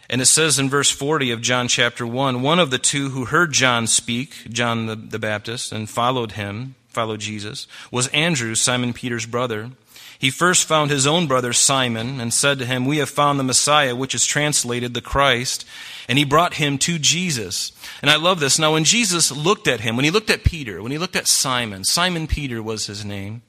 And 0.08 0.20
it 0.20 0.26
says 0.26 0.58
in 0.58 0.68
verse 0.68 0.90
40 0.90 1.32
of 1.32 1.40
John 1.40 1.66
chapter 1.66 2.06
1 2.06 2.42
one 2.42 2.58
of 2.60 2.70
the 2.70 2.78
two 2.78 3.10
who 3.10 3.24
heard 3.24 3.52
John 3.52 3.86
speak, 3.86 4.48
John 4.48 4.86
the, 4.86 4.94
the 4.96 5.18
Baptist, 5.18 5.72
and 5.72 5.88
followed 5.88 6.32
him, 6.32 6.76
followed 6.90 7.20
Jesus, 7.20 7.66
was 7.90 8.08
Andrew, 8.08 8.54
Simon 8.54 8.92
Peter's 8.92 9.26
brother. 9.26 9.70
He 10.18 10.30
first 10.30 10.68
found 10.68 10.90
his 10.90 11.06
own 11.06 11.26
brother 11.26 11.54
Simon 11.54 12.20
and 12.20 12.34
said 12.34 12.58
to 12.58 12.66
him, 12.66 12.84
We 12.84 12.98
have 12.98 13.08
found 13.08 13.38
the 13.38 13.44
Messiah, 13.44 13.96
which 13.96 14.14
is 14.14 14.26
translated 14.26 14.92
the 14.92 15.00
Christ. 15.00 15.64
And 16.08 16.18
he 16.18 16.26
brought 16.26 16.54
him 16.54 16.76
to 16.78 16.98
Jesus. 16.98 17.72
And 18.02 18.10
I 18.10 18.16
love 18.16 18.38
this. 18.38 18.58
Now, 18.58 18.74
when 18.74 18.84
Jesus 18.84 19.32
looked 19.32 19.66
at 19.66 19.80
him, 19.80 19.96
when 19.96 20.04
he 20.04 20.10
looked 20.10 20.28
at 20.28 20.44
Peter, 20.44 20.82
when 20.82 20.92
he 20.92 20.98
looked 20.98 21.16
at 21.16 21.26
Simon, 21.26 21.84
Simon 21.84 22.26
Peter 22.26 22.62
was 22.62 22.86
his 22.86 23.02
name. 23.02 23.40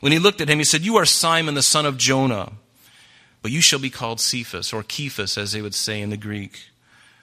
When 0.00 0.10
he 0.10 0.18
looked 0.18 0.40
at 0.40 0.48
him, 0.48 0.58
he 0.58 0.64
said, 0.64 0.84
You 0.84 0.96
are 0.96 1.04
Simon, 1.04 1.54
the 1.54 1.62
son 1.62 1.86
of 1.86 1.98
Jonah. 1.98 2.52
But 3.40 3.52
you 3.52 3.60
shall 3.60 3.78
be 3.78 3.90
called 3.90 4.20
Cephas, 4.20 4.72
or 4.72 4.82
Cephas, 4.82 5.38
as 5.38 5.52
they 5.52 5.62
would 5.62 5.74
say 5.74 6.00
in 6.00 6.10
the 6.10 6.16
Greek, 6.16 6.70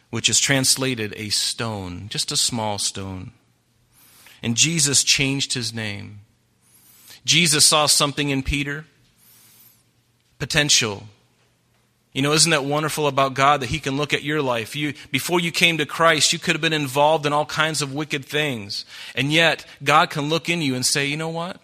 which 0.09 0.29
is 0.29 0.39
translated 0.39 1.13
a 1.17 1.29
stone, 1.29 2.07
just 2.07 2.31
a 2.31 2.37
small 2.37 2.77
stone. 2.77 3.31
And 4.45 4.55
Jesus 4.55 5.03
changed 5.03 5.53
his 5.53 5.73
name. 5.73 6.19
Jesus 7.25 7.65
saw 7.65 7.87
something 7.87 8.29
in 8.29 8.43
Peter 8.43 8.85
potential. 10.37 11.07
You 12.13 12.21
know, 12.21 12.31
isn't 12.31 12.51
that 12.51 12.63
wonderful 12.63 13.07
about 13.07 13.33
God 13.33 13.61
that 13.61 13.71
He 13.71 13.79
can 13.79 13.97
look 13.97 14.13
at 14.13 14.21
your 14.21 14.43
life? 14.43 14.75
You, 14.75 14.93
before 15.11 15.39
you 15.39 15.51
came 15.51 15.79
to 15.79 15.85
Christ, 15.87 16.31
you 16.31 16.37
could 16.37 16.53
have 16.53 16.61
been 16.61 16.73
involved 16.73 17.25
in 17.25 17.33
all 17.33 17.47
kinds 17.47 17.81
of 17.81 17.91
wicked 17.91 18.23
things. 18.23 18.85
And 19.15 19.33
yet, 19.33 19.65
God 19.83 20.11
can 20.11 20.29
look 20.29 20.47
in 20.47 20.61
you 20.61 20.75
and 20.75 20.85
say, 20.85 21.07
you 21.07 21.17
know 21.17 21.29
what? 21.29 21.59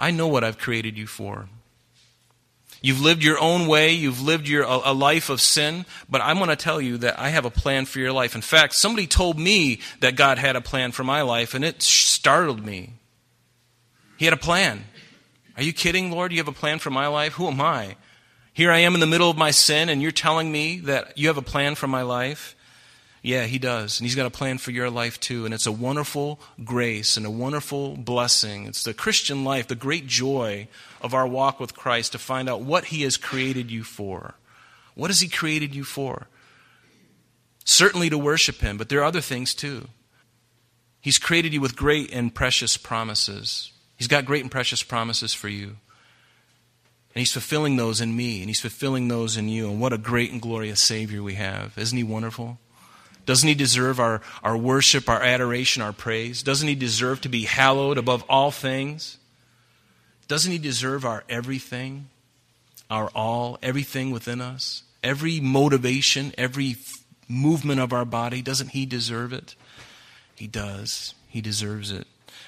I 0.00 0.10
know 0.10 0.26
what 0.26 0.42
I've 0.42 0.58
created 0.58 0.98
you 0.98 1.06
for. 1.06 1.48
You've 2.80 3.00
lived 3.00 3.24
your 3.24 3.38
own 3.38 3.66
way. 3.66 3.92
You've 3.92 4.22
lived 4.22 4.48
your, 4.48 4.62
a, 4.62 4.90
a 4.90 4.94
life 4.94 5.30
of 5.30 5.40
sin. 5.40 5.84
But 6.08 6.20
I'm 6.20 6.36
going 6.36 6.50
to 6.50 6.56
tell 6.56 6.80
you 6.80 6.98
that 6.98 7.18
I 7.18 7.30
have 7.30 7.44
a 7.44 7.50
plan 7.50 7.86
for 7.86 7.98
your 7.98 8.12
life. 8.12 8.34
In 8.34 8.40
fact, 8.40 8.74
somebody 8.74 9.06
told 9.06 9.38
me 9.38 9.80
that 10.00 10.16
God 10.16 10.38
had 10.38 10.56
a 10.56 10.60
plan 10.60 10.92
for 10.92 11.04
my 11.04 11.22
life, 11.22 11.54
and 11.54 11.64
it 11.64 11.82
startled 11.82 12.64
me. 12.64 12.94
He 14.16 14.24
had 14.24 14.34
a 14.34 14.38
plan. 14.38 14.84
Are 15.56 15.62
you 15.62 15.72
kidding, 15.72 16.10
Lord? 16.10 16.32
You 16.32 16.38
have 16.38 16.48
a 16.48 16.52
plan 16.52 16.78
for 16.78 16.90
my 16.90 17.08
life? 17.08 17.34
Who 17.34 17.48
am 17.48 17.60
I? 17.60 17.96
Here 18.52 18.70
I 18.70 18.78
am 18.78 18.94
in 18.94 19.00
the 19.00 19.06
middle 19.06 19.30
of 19.30 19.36
my 19.36 19.50
sin, 19.50 19.88
and 19.88 20.00
you're 20.02 20.10
telling 20.10 20.50
me 20.50 20.78
that 20.80 21.16
you 21.18 21.28
have 21.28 21.36
a 21.36 21.42
plan 21.42 21.74
for 21.74 21.86
my 21.86 22.02
life? 22.02 22.56
Yeah, 23.22 23.44
he 23.44 23.58
does. 23.58 23.98
And 23.98 24.06
he's 24.06 24.14
got 24.14 24.26
a 24.26 24.30
plan 24.30 24.58
for 24.58 24.70
your 24.70 24.90
life 24.90 25.18
too. 25.18 25.44
And 25.44 25.52
it's 25.52 25.66
a 25.66 25.72
wonderful 25.72 26.38
grace 26.64 27.16
and 27.16 27.26
a 27.26 27.30
wonderful 27.30 27.96
blessing. 27.96 28.66
It's 28.66 28.84
the 28.84 28.94
Christian 28.94 29.44
life, 29.44 29.66
the 29.66 29.74
great 29.74 30.06
joy 30.06 30.68
of 31.00 31.14
our 31.14 31.26
walk 31.26 31.58
with 31.58 31.74
Christ 31.74 32.12
to 32.12 32.18
find 32.18 32.48
out 32.48 32.60
what 32.60 32.86
he 32.86 33.02
has 33.02 33.16
created 33.16 33.70
you 33.70 33.82
for. 33.82 34.34
What 34.94 35.10
has 35.10 35.20
he 35.20 35.28
created 35.28 35.74
you 35.74 35.84
for? 35.84 36.28
Certainly 37.64 38.10
to 38.10 38.18
worship 38.18 38.56
him, 38.60 38.78
but 38.78 38.88
there 38.88 39.00
are 39.00 39.04
other 39.04 39.20
things 39.20 39.54
too. 39.54 39.88
He's 41.00 41.18
created 41.18 41.52
you 41.52 41.60
with 41.60 41.76
great 41.76 42.12
and 42.12 42.34
precious 42.34 42.76
promises. 42.76 43.72
He's 43.96 44.08
got 44.08 44.24
great 44.24 44.42
and 44.42 44.50
precious 44.50 44.82
promises 44.82 45.34
for 45.34 45.48
you. 45.48 45.76
And 47.14 47.20
he's 47.20 47.32
fulfilling 47.32 47.76
those 47.76 48.00
in 48.00 48.16
me, 48.16 48.40
and 48.40 48.48
he's 48.48 48.60
fulfilling 48.60 49.08
those 49.08 49.36
in 49.36 49.48
you. 49.48 49.70
And 49.70 49.80
what 49.80 49.92
a 49.92 49.98
great 49.98 50.30
and 50.30 50.40
glorious 50.40 50.82
Savior 50.82 51.22
we 51.22 51.34
have. 51.34 51.76
Isn't 51.76 51.96
he 51.96 52.04
wonderful? 52.04 52.58
Doesn't 53.28 53.46
he 53.46 53.54
deserve 53.54 54.00
our, 54.00 54.22
our 54.42 54.56
worship, 54.56 55.06
our 55.06 55.22
adoration, 55.22 55.82
our 55.82 55.92
praise? 55.92 56.42
Doesn't 56.42 56.66
he 56.66 56.74
deserve 56.74 57.20
to 57.20 57.28
be 57.28 57.42
hallowed 57.42 57.98
above 57.98 58.24
all 58.26 58.50
things? 58.50 59.18
Doesn't 60.28 60.50
he 60.50 60.56
deserve 60.56 61.04
our 61.04 61.24
everything, 61.28 62.08
our 62.88 63.10
all, 63.14 63.58
everything 63.62 64.12
within 64.12 64.40
us? 64.40 64.82
Every 65.04 65.40
motivation, 65.40 66.32
every 66.38 66.76
movement 67.28 67.80
of 67.80 67.92
our 67.92 68.06
body, 68.06 68.40
doesn't 68.40 68.68
he 68.68 68.86
deserve 68.86 69.34
it? 69.34 69.54
He 70.34 70.46
does. 70.46 71.12
He 71.28 71.42
deserves 71.42 71.90
it. 71.90 72.06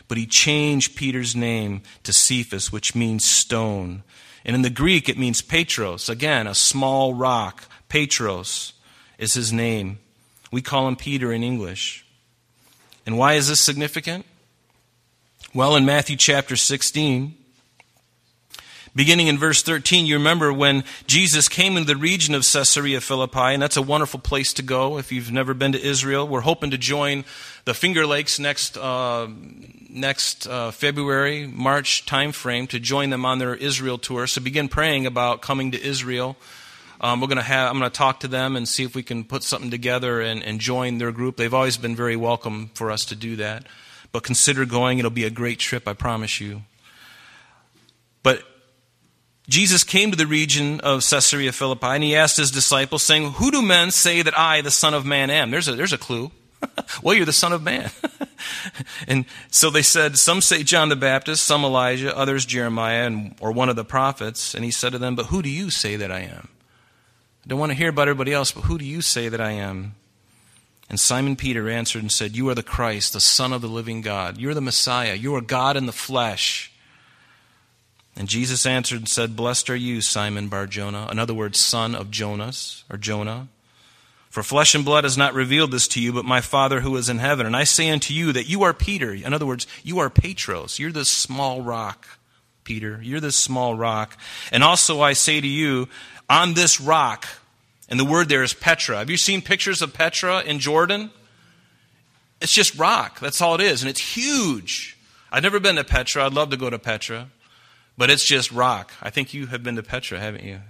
But 0.08 0.16
he 0.16 0.24
changed 0.24 0.96
Peter's 0.96 1.36
name 1.36 1.82
to 2.04 2.14
Cephas, 2.14 2.72
which 2.72 2.94
means 2.94 3.22
stone. 3.22 4.02
And 4.46 4.56
in 4.56 4.62
the 4.62 4.70
Greek, 4.70 5.10
it 5.10 5.18
means 5.18 5.42
Petros. 5.42 6.08
Again, 6.08 6.46
a 6.46 6.54
small 6.54 7.12
rock. 7.12 7.64
Petros 7.90 8.72
is 9.18 9.34
his 9.34 9.52
name. 9.52 9.98
We 10.50 10.62
call 10.62 10.88
him 10.88 10.96
Peter 10.96 11.32
in 11.32 11.42
English. 11.42 12.04
And 13.06 13.16
why 13.16 13.34
is 13.34 13.48
this 13.48 13.60
significant? 13.60 14.26
Well, 15.54 15.76
in 15.76 15.84
Matthew 15.84 16.16
chapter 16.16 16.56
16, 16.56 17.34
beginning 18.94 19.28
in 19.28 19.38
verse 19.38 19.62
13, 19.62 20.06
you 20.06 20.16
remember 20.16 20.52
when 20.52 20.84
Jesus 21.06 21.48
came 21.48 21.76
into 21.76 21.86
the 21.92 21.98
region 21.98 22.34
of 22.34 22.44
Caesarea 22.44 23.00
Philippi, 23.00 23.38
and 23.38 23.62
that's 23.62 23.76
a 23.76 23.82
wonderful 23.82 24.20
place 24.20 24.52
to 24.54 24.62
go 24.62 24.98
if 24.98 25.12
you've 25.12 25.32
never 25.32 25.54
been 25.54 25.72
to 25.72 25.80
Israel. 25.80 26.26
We're 26.26 26.40
hoping 26.40 26.70
to 26.72 26.78
join 26.78 27.24
the 27.64 27.74
Finger 27.74 28.06
Lakes 28.06 28.38
next, 28.38 28.76
uh, 28.76 29.28
next 29.88 30.46
uh, 30.46 30.70
February, 30.72 31.46
March 31.46 32.06
timeframe 32.06 32.68
to 32.68 32.80
join 32.80 33.10
them 33.10 33.24
on 33.24 33.38
their 33.38 33.54
Israel 33.54 33.98
tour. 33.98 34.26
So 34.26 34.40
begin 34.40 34.68
praying 34.68 35.06
about 35.06 35.42
coming 35.42 35.70
to 35.72 35.80
Israel. 35.80 36.36
Um, 37.00 37.20
we're 37.20 37.28
going 37.28 37.38
to 37.38 37.42
have, 37.42 37.70
I'm 37.70 37.78
going 37.78 37.90
to 37.90 37.96
talk 37.96 38.20
to 38.20 38.28
them 38.28 38.56
and 38.56 38.68
see 38.68 38.84
if 38.84 38.94
we 38.94 39.02
can 39.02 39.24
put 39.24 39.42
something 39.42 39.70
together 39.70 40.20
and, 40.20 40.42
and 40.42 40.60
join 40.60 40.98
their 40.98 41.12
group. 41.12 41.36
They've 41.36 41.54
always 41.54 41.78
been 41.78 41.96
very 41.96 42.16
welcome 42.16 42.70
for 42.74 42.90
us 42.90 43.06
to 43.06 43.16
do 43.16 43.36
that. 43.36 43.64
But 44.12 44.22
consider 44.22 44.66
going. 44.66 44.98
It'll 44.98 45.10
be 45.10 45.24
a 45.24 45.30
great 45.30 45.58
trip, 45.58 45.88
I 45.88 45.94
promise 45.94 46.40
you. 46.40 46.62
But 48.22 48.42
Jesus 49.48 49.82
came 49.82 50.10
to 50.10 50.16
the 50.16 50.26
region 50.26 50.80
of 50.80 51.02
Caesarea 51.08 51.52
Philippi 51.52 51.86
and 51.86 52.04
he 52.04 52.14
asked 52.14 52.36
his 52.36 52.50
disciples, 52.50 53.02
saying, 53.02 53.32
Who 53.32 53.50
do 53.50 53.62
men 53.62 53.90
say 53.92 54.20
that 54.20 54.38
I, 54.38 54.60
the 54.60 54.70
Son 54.70 54.92
of 54.92 55.06
Man, 55.06 55.30
am? 55.30 55.50
There's 55.50 55.68
a, 55.68 55.74
there's 55.74 55.94
a 55.94 55.98
clue. 55.98 56.30
well, 57.02 57.14
you're 57.14 57.24
the 57.24 57.32
Son 57.32 57.54
of 57.54 57.62
Man. 57.62 57.90
and 59.08 59.24
so 59.50 59.70
they 59.70 59.80
said, 59.80 60.18
Some 60.18 60.42
say 60.42 60.64
John 60.64 60.90
the 60.90 60.96
Baptist, 60.96 61.44
some 61.44 61.64
Elijah, 61.64 62.14
others 62.14 62.44
Jeremiah, 62.44 63.06
and, 63.06 63.34
or 63.40 63.52
one 63.52 63.70
of 63.70 63.76
the 63.76 63.84
prophets. 63.84 64.54
And 64.54 64.64
he 64.64 64.70
said 64.70 64.92
to 64.92 64.98
them, 64.98 65.16
But 65.16 65.26
who 65.26 65.40
do 65.40 65.48
you 65.48 65.70
say 65.70 65.96
that 65.96 66.12
I 66.12 66.20
am? 66.20 66.48
I 67.44 67.48
don't 67.48 67.58
want 67.58 67.70
to 67.70 67.76
hear 67.76 67.88
about 67.88 68.08
everybody 68.08 68.32
else, 68.32 68.52
but 68.52 68.64
who 68.64 68.78
do 68.78 68.84
you 68.84 69.00
say 69.02 69.28
that 69.28 69.40
I 69.40 69.52
am? 69.52 69.94
And 70.90 70.98
Simon 70.98 71.36
Peter 71.36 71.68
answered 71.68 72.02
and 72.02 72.10
said, 72.10 72.36
You 72.36 72.48
are 72.48 72.54
the 72.54 72.62
Christ, 72.62 73.12
the 73.12 73.20
Son 73.20 73.52
of 73.52 73.62
the 73.62 73.68
living 73.68 74.02
God. 74.02 74.38
You're 74.38 74.54
the 74.54 74.60
Messiah. 74.60 75.14
You 75.14 75.34
are 75.36 75.40
God 75.40 75.76
in 75.76 75.86
the 75.86 75.92
flesh. 75.92 76.72
And 78.16 78.28
Jesus 78.28 78.66
answered 78.66 78.98
and 78.98 79.08
said, 79.08 79.36
Blessed 79.36 79.70
are 79.70 79.76
you, 79.76 80.00
Simon 80.00 80.48
Bar 80.48 80.66
Jonah. 80.66 81.08
In 81.10 81.18
other 81.18 81.32
words, 81.32 81.58
son 81.58 81.94
of 81.94 82.10
Jonas, 82.10 82.84
or 82.90 82.98
Jonah. 82.98 83.48
For 84.30 84.42
flesh 84.42 84.74
and 84.74 84.84
blood 84.84 85.04
has 85.04 85.16
not 85.16 85.34
revealed 85.34 85.70
this 85.70 85.88
to 85.88 86.00
you, 86.00 86.12
but 86.12 86.24
my 86.24 86.40
Father 86.40 86.80
who 86.80 86.96
is 86.96 87.08
in 87.08 87.18
heaven. 87.18 87.46
And 87.46 87.56
I 87.56 87.64
say 87.64 87.88
unto 87.90 88.12
you 88.12 88.32
that 88.32 88.48
you 88.48 88.62
are 88.62 88.74
Peter. 88.74 89.12
In 89.12 89.32
other 89.32 89.46
words, 89.46 89.66
you 89.82 90.00
are 90.00 90.10
Petros. 90.10 90.78
You're 90.78 90.92
this 90.92 91.10
small 91.10 91.62
rock, 91.62 92.06
Peter. 92.62 93.00
You're 93.02 93.20
this 93.20 93.36
small 93.36 93.74
rock. 93.74 94.16
And 94.52 94.62
also 94.62 95.00
I 95.00 95.14
say 95.14 95.40
to 95.40 95.48
you, 95.48 95.88
on 96.30 96.54
this 96.54 96.80
rock. 96.80 97.26
And 97.88 97.98
the 97.98 98.04
word 98.04 98.28
there 98.28 98.44
is 98.44 98.54
Petra. 98.54 98.98
Have 98.98 99.10
you 99.10 99.16
seen 99.16 99.42
pictures 99.42 99.82
of 99.82 99.92
Petra 99.92 100.40
in 100.42 100.60
Jordan? 100.60 101.10
It's 102.40 102.52
just 102.52 102.78
rock. 102.78 103.18
That's 103.18 103.42
all 103.42 103.56
it 103.56 103.60
is. 103.60 103.82
And 103.82 103.90
it's 103.90 104.00
huge. 104.00 104.96
I've 105.32 105.42
never 105.42 105.58
been 105.58 105.76
to 105.76 105.84
Petra. 105.84 106.24
I'd 106.24 106.32
love 106.32 106.50
to 106.50 106.56
go 106.56 106.70
to 106.70 106.78
Petra. 106.78 107.26
But 107.98 108.08
it's 108.08 108.24
just 108.24 108.52
rock. 108.52 108.92
I 109.02 109.10
think 109.10 109.34
you 109.34 109.46
have 109.48 109.62
been 109.62 109.76
to 109.76 109.82
Petra, 109.82 110.20
haven't 110.20 110.44
you, 110.44 110.60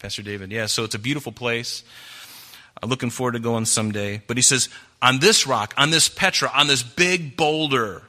Pastor 0.00 0.22
David? 0.22 0.50
Yeah, 0.50 0.66
so 0.66 0.84
it's 0.84 0.96
a 0.96 0.98
beautiful 0.98 1.32
place. 1.32 1.84
I'm 2.82 2.90
looking 2.90 3.10
forward 3.10 3.32
to 3.32 3.38
going 3.38 3.64
someday. 3.66 4.20
But 4.26 4.36
he 4.36 4.42
says, 4.42 4.68
on 5.00 5.20
this 5.20 5.46
rock, 5.46 5.72
on 5.78 5.90
this 5.90 6.08
Petra, 6.08 6.50
on 6.52 6.66
this 6.66 6.82
big 6.82 7.36
boulder, 7.36 8.02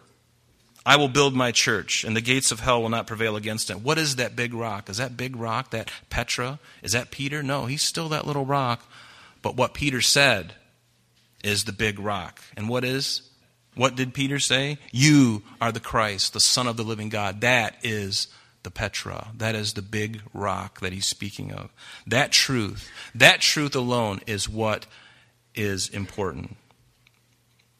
I 0.86 0.98
will 0.98 1.10
build 1.10 1.34
my 1.34 1.52
church, 1.52 2.04
and 2.04 2.16
the 2.16 2.22
gates 2.22 2.52
of 2.52 2.60
hell 2.60 2.82
will 2.82 2.90
not 2.90 3.08
prevail 3.08 3.36
against 3.36 3.72
it. 3.72 3.82
What 3.82 3.98
is 3.98 4.18
that 4.18 4.36
big 4.36 4.54
rock? 4.54 4.90
Is 4.90 4.98
that 4.98 5.18
big 5.18 5.36
rock, 5.36 5.72
that 5.72 5.90
Petra? 6.10 6.60
Is 6.84 6.92
that 6.92 7.10
Peter? 7.10 7.42
No, 7.42 7.66
he's 7.66 7.82
still 7.82 8.10
that 8.10 8.28
little 8.28 8.46
rock. 8.46 8.88
But 9.42 9.56
what 9.56 9.74
Peter 9.74 10.02
said 10.02 10.54
is 11.44 11.64
the 11.64 11.72
big 11.72 12.00
rock. 12.00 12.42
And 12.56 12.70
what 12.70 12.84
is? 12.84 13.24
What 13.76 13.96
did 13.96 14.14
Peter 14.14 14.40
say? 14.40 14.78
You 14.92 15.44
are 15.60 15.72
the 15.72 15.80
Christ, 15.80 16.34
the 16.34 16.40
Son 16.40 16.68
of 16.68 16.78
the 16.78 16.84
living 16.84 17.10
God. 17.10 17.42
That 17.42 17.76
is 17.84 18.28
the 18.64 18.72
Petra. 18.72 19.28
That 19.38 19.54
is 19.54 19.74
the 19.74 19.82
big 19.82 20.22
rock 20.34 20.80
that 20.80 20.94
he's 20.94 21.06
speaking 21.06 21.52
of. 21.52 21.72
That 22.08 22.32
truth, 22.32 22.90
that 23.14 23.42
truth 23.42 23.76
alone 23.76 24.22
is 24.28 24.50
what 24.50 24.86
is 25.54 25.90
important. 25.90 26.56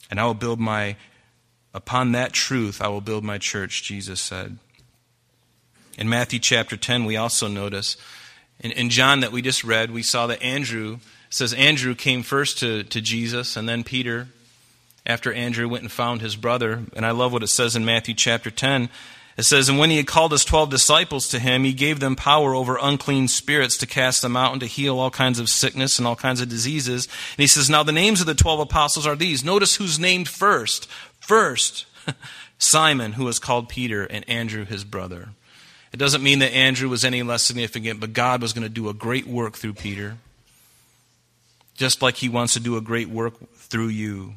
And 0.10 0.20
I 0.20 0.26
will 0.26 0.34
build 0.34 0.60
my 0.60 0.96
Upon 1.76 2.14
that 2.14 2.32
truth 2.32 2.82
I 2.82 2.88
will 2.88 3.02
build 3.02 3.26
my 3.26 3.38
church, 3.38 3.84
Jesus 3.84 4.22
said. 4.22 4.58
In 5.98 6.08
Matthew 6.08 6.40
chapter 6.40 6.78
10, 6.78 7.04
we 7.04 7.18
also 7.18 7.50
notice, 7.50 7.98
in, 8.62 8.72
in 8.72 8.90
John 8.90 9.20
that 9.20 9.34
we 9.34 9.42
just 9.42 9.66
read, 9.66 9.92
we 9.92 10.02
saw 10.02 10.26
that 10.28 10.42
Andrew 10.42 11.00
says 11.30 11.54
Andrew 11.54 11.94
came 11.94 12.24
first 12.24 12.60
to, 12.60 12.84
to 12.86 13.02
Jesus, 13.02 13.58
and 13.58 13.68
then 13.68 13.84
Peter, 13.84 14.30
after 15.06 15.34
Andrew 15.34 15.68
went 15.68 15.84
and 15.84 15.92
found 15.92 16.22
his 16.22 16.38
brother. 16.38 16.84
And 16.96 17.06
I 17.06 17.12
love 17.12 17.34
what 17.34 17.44
it 17.44 17.48
says 17.48 17.76
in 17.76 17.84
Matthew 17.84 18.14
chapter 18.14 18.50
10. 18.50 18.90
It 19.38 19.44
says, 19.44 19.68
And 19.68 19.78
when 19.78 19.90
he 19.90 19.98
had 19.98 20.08
called 20.08 20.32
his 20.32 20.46
twelve 20.46 20.70
disciples 20.70 21.28
to 21.28 21.40
him, 21.40 21.66
he 21.66 21.74
gave 21.74 22.00
them 22.00 22.16
power 22.16 22.56
over 22.56 22.80
unclean 22.82 23.28
spirits 23.28 23.76
to 23.78 23.86
cast 23.86 24.22
them 24.22 24.38
out 24.38 24.54
and 24.54 24.62
to 24.62 24.68
heal 24.68 24.98
all 24.98 25.12
kinds 25.12 25.40
of 25.40 25.50
sickness 25.50 26.00
and 26.00 26.08
all 26.08 26.16
kinds 26.16 26.40
of 26.40 26.48
diseases. 26.48 27.06
And 27.06 27.44
he 27.44 27.48
says, 27.48 27.70
Now 27.70 27.84
the 27.84 27.92
names 27.92 28.22
of 28.22 28.28
the 28.28 28.36
twelve 28.36 28.62
apostles 28.62 29.06
are 29.06 29.16
these. 29.16 29.44
Notice 29.44 29.76
who's 29.76 30.00
named 30.00 30.30
first. 30.30 30.88
First, 31.26 31.88
Simon, 32.60 33.14
who 33.14 33.26
was 33.26 33.40
called 33.40 33.68
Peter, 33.68 34.04
and 34.04 34.30
Andrew, 34.30 34.64
his 34.64 34.84
brother. 34.84 35.30
It 35.92 35.98
doesn't 35.98 36.22
mean 36.22 36.38
that 36.38 36.54
Andrew 36.54 36.88
was 36.88 37.04
any 37.04 37.24
less 37.24 37.42
significant, 37.42 38.00
but 38.00 38.14
God 38.14 38.44
was 38.44 38.54
going 38.54 38.62
to 38.62 38.70
do 38.70 38.90
a 38.90 38.94
great 38.94 39.26
work 39.26 39.56
through 39.56 39.74
Peter, 39.74 40.18
just 41.74 42.04
like 42.04 42.18
he 42.18 42.30
wants 42.30 42.54
to 42.54 42.60
do 42.60 42.78
a 42.78 42.82
great 42.82 43.10
work 43.10 43.34
through 43.56 43.88
you. 43.88 44.34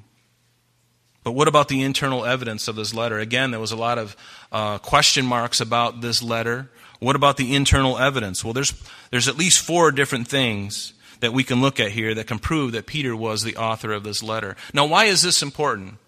But 1.25 1.33
what 1.33 1.47
about 1.47 1.69
the 1.69 1.83
internal 1.83 2.25
evidence 2.25 2.69
of 2.69 2.77
this 2.77 2.95
letter? 2.95 3.19
Again, 3.19 3.51
there 3.51 3.61
was 3.61 3.73
a 3.73 3.77
lot 3.77 3.99
of 3.99 4.17
uh, 4.51 4.79
question 4.79 5.27
marks 5.27 5.61
about 5.61 6.01
this 6.01 6.23
letter. 6.23 6.71
What 7.01 7.17
about 7.17 7.37
the 7.37 7.55
internal 7.55 7.99
evidence? 7.99 8.43
Well, 8.43 8.55
there's, 8.55 8.73
there's 9.11 9.29
at 9.29 9.37
least 9.37 9.61
four 9.61 9.91
different 9.91 10.27
things 10.27 10.95
that 11.21 11.35
we 11.35 11.45
can 11.45 11.61
look 11.61 11.81
at 11.81 11.91
here 11.91 12.15
that 12.15 12.29
can 12.29 12.39
prove 12.39 12.73
that 12.73 12.87
Peter 12.87 13.15
was 13.15 13.43
the 13.43 13.57
author 13.59 13.93
of 13.93 14.05
this 14.05 14.23
letter. 14.23 14.57
Now, 14.73 14.87
why 14.87 15.05
is 15.05 15.21
this 15.21 15.43
important? 15.43 15.99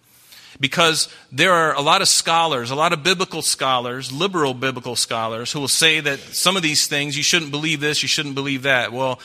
Because 0.60 1.08
there 1.32 1.52
are 1.52 1.74
a 1.74 1.80
lot 1.80 2.02
of 2.02 2.08
scholars, 2.08 2.70
a 2.70 2.74
lot 2.74 2.92
of 2.92 3.02
biblical 3.02 3.40
scholars, 3.40 4.12
liberal 4.12 4.52
biblical 4.52 4.94
scholars, 4.94 5.50
who 5.52 5.60
will 5.60 5.68
say 5.68 6.00
that 6.00 6.18
some 6.18 6.54
of 6.54 6.62
these 6.62 6.86
things, 6.86 7.16
you 7.16 7.22
shouldn't 7.22 7.50
believe 7.50 7.80
this, 7.80 8.02
you 8.02 8.08
shouldn't 8.08 8.34
believe 8.34 8.62
that. 8.62 8.92
Well, 8.92 9.18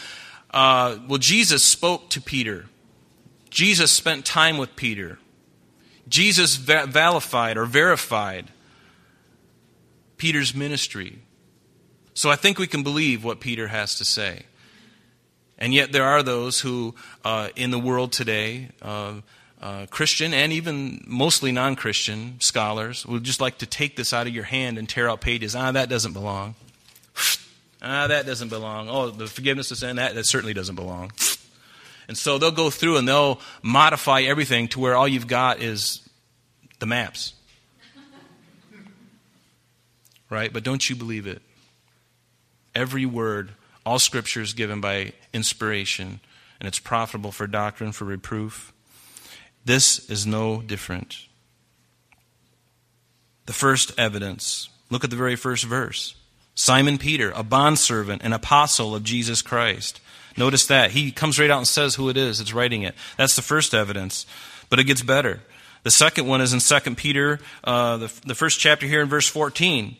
uh, 0.52 0.98
well, 1.10 1.18
Jesus 1.18 1.64
spoke 1.64 2.10
to 2.12 2.22
Peter. 2.22 2.68
Jesus 3.50 3.92
spent 3.92 4.26
time 4.26 4.58
with 4.58 4.76
Peter. 4.78 5.20
Jesus 6.08 6.56
valified 6.56 7.58
or 7.58 7.66
verified 7.66 8.52
Peter's 10.18 10.56
ministry. 10.56 11.20
So 12.14 12.30
I 12.30 12.38
think 12.38 12.58
we 12.58 12.68
can 12.68 12.84
believe 12.84 13.24
what 13.24 13.42
Peter 13.42 13.68
has 13.68 13.98
to 13.98 14.06
say. 14.06 14.44
And 15.58 15.74
yet 15.74 15.92
there 15.92 16.04
are 16.04 16.24
those 16.24 16.62
who, 16.62 16.96
uh, 17.24 17.50
in 17.56 17.72
the 17.72 17.80
world 17.80 18.12
today, 18.12 18.70
uh, 18.82 19.16
uh, 19.62 19.86
Christian 19.90 20.34
and 20.34 20.52
even 20.52 21.04
mostly 21.08 21.52
non 21.52 21.76
Christian 21.76 22.36
scholars 22.40 23.06
would 23.06 23.24
just 23.24 23.42
like 23.42 23.60
to 23.60 23.66
take 23.66 23.96
this 23.96 24.14
out 24.14 24.28
of 24.28 24.34
your 24.34 24.44
hand 24.44 24.78
and 24.78 24.88
tear 24.88 25.10
out 25.10 25.22
pages. 25.22 25.56
Ah, 25.56 25.72
that 25.72 25.90
doesn't 25.90 26.14
belong. 26.14 26.56
ah, 27.82 28.08
that 28.08 28.26
doesn't 28.26 28.50
belong. 28.50 28.90
Oh, 28.90 29.10
the 29.10 29.28
forgiveness 29.28 29.72
of 29.72 29.78
sin, 29.78 29.96
that, 29.96 30.16
that 30.16 30.28
certainly 30.28 30.54
doesn't 30.54 30.76
belong. 30.76 31.12
And 32.08 32.16
so 32.16 32.38
they'll 32.38 32.52
go 32.52 32.70
through 32.70 32.98
and 32.98 33.08
they'll 33.08 33.40
modify 33.64 34.22
everything 34.22 34.68
to 34.68 34.80
where 34.80 34.96
all 34.96 35.08
you've 35.08 35.26
got 35.26 35.60
is 35.60 36.08
the 36.78 36.86
maps. 36.86 37.34
Right? 40.30 40.54
But 40.54 40.64
don't 40.64 40.88
you 40.88 40.96
believe 40.96 41.26
it? 41.26 41.42
Every 42.76 43.08
word, 43.08 43.54
all 43.88 43.98
scripture 43.98 44.42
is 44.42 44.54
given 44.54 44.82
by 44.82 45.14
inspiration, 45.34 46.20
and 46.60 46.68
it's 46.68 46.78
profitable 46.78 47.32
for 47.32 47.48
doctrine, 47.48 47.92
for 47.92 48.06
reproof. 48.06 48.72
This 49.66 50.10
is 50.10 50.26
no 50.28 50.62
different. 50.62 51.26
The 53.48 53.54
first 53.54 53.92
evidence. 53.98 54.70
Look 54.90 55.04
at 55.04 55.10
the 55.10 55.16
very 55.16 55.36
first 55.36 55.66
verse. 55.66 56.16
Simon 56.54 56.98
Peter, 56.98 57.32
a 57.36 57.44
bondservant, 57.44 58.22
an 58.24 58.32
apostle 58.32 58.96
of 58.96 59.04
Jesus 59.04 59.42
Christ. 59.42 60.00
Notice 60.38 60.68
that. 60.68 60.92
He 60.92 61.12
comes 61.12 61.40
right 61.40 61.50
out 61.50 61.58
and 61.58 61.68
says 61.68 61.96
who 61.96 62.10
it 62.10 62.18
is 62.18 62.38
that's 62.38 62.54
writing 62.54 62.84
it. 62.84 62.96
That's 63.18 63.36
the 63.36 63.42
first 63.42 63.74
evidence. 63.74 64.26
But 64.70 64.80
it 64.80 64.86
gets 64.86 65.02
better. 65.02 65.42
The 65.84 65.92
second 65.92 66.28
one 66.28 66.42
is 66.42 66.54
in 66.54 66.60
2 66.60 66.96
Peter, 66.96 67.40
uh, 67.64 67.98
the, 67.98 68.14
the 68.26 68.36
first 68.36 68.60
chapter 68.60 68.88
here 68.88 69.02
in 69.02 69.10
verse 69.10 69.28
14. 69.28 69.96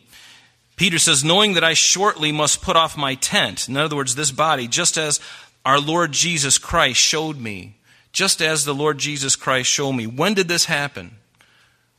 Peter 0.76 0.98
says, 0.98 1.24
Knowing 1.24 1.54
that 1.54 1.64
I 1.64 1.74
shortly 1.74 2.32
must 2.32 2.62
put 2.62 2.76
off 2.76 2.96
my 2.96 3.14
tent, 3.14 3.68
in 3.68 3.76
other 3.76 3.96
words, 3.96 4.14
this 4.14 4.30
body, 4.30 4.68
just 4.68 4.98
as 4.98 5.20
our 5.64 5.80
Lord 5.80 6.12
Jesus 6.12 6.58
Christ 6.58 7.00
showed 7.00 7.38
me. 7.38 7.75
Just 8.16 8.40
as 8.40 8.64
the 8.64 8.74
Lord 8.74 8.96
Jesus 8.96 9.36
Christ 9.36 9.70
showed 9.70 9.92
me. 9.92 10.06
When 10.06 10.32
did 10.32 10.48
this 10.48 10.64
happen? 10.64 11.16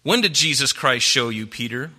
When 0.01 0.21
did 0.21 0.34
Jesus 0.34 0.73
Christ 0.73 1.06
show 1.06 1.30
you, 1.30 1.45
Peter, 1.45 1.91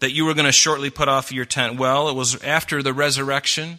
that 0.00 0.12
you 0.12 0.26
were 0.26 0.34
going 0.34 0.44
to 0.44 0.52
shortly 0.52 0.90
put 0.90 1.08
off 1.08 1.32
your 1.32 1.46
tent? 1.46 1.78
Well, 1.78 2.10
it 2.10 2.14
was 2.14 2.38
after 2.44 2.82
the 2.82 2.92
resurrection 2.92 3.78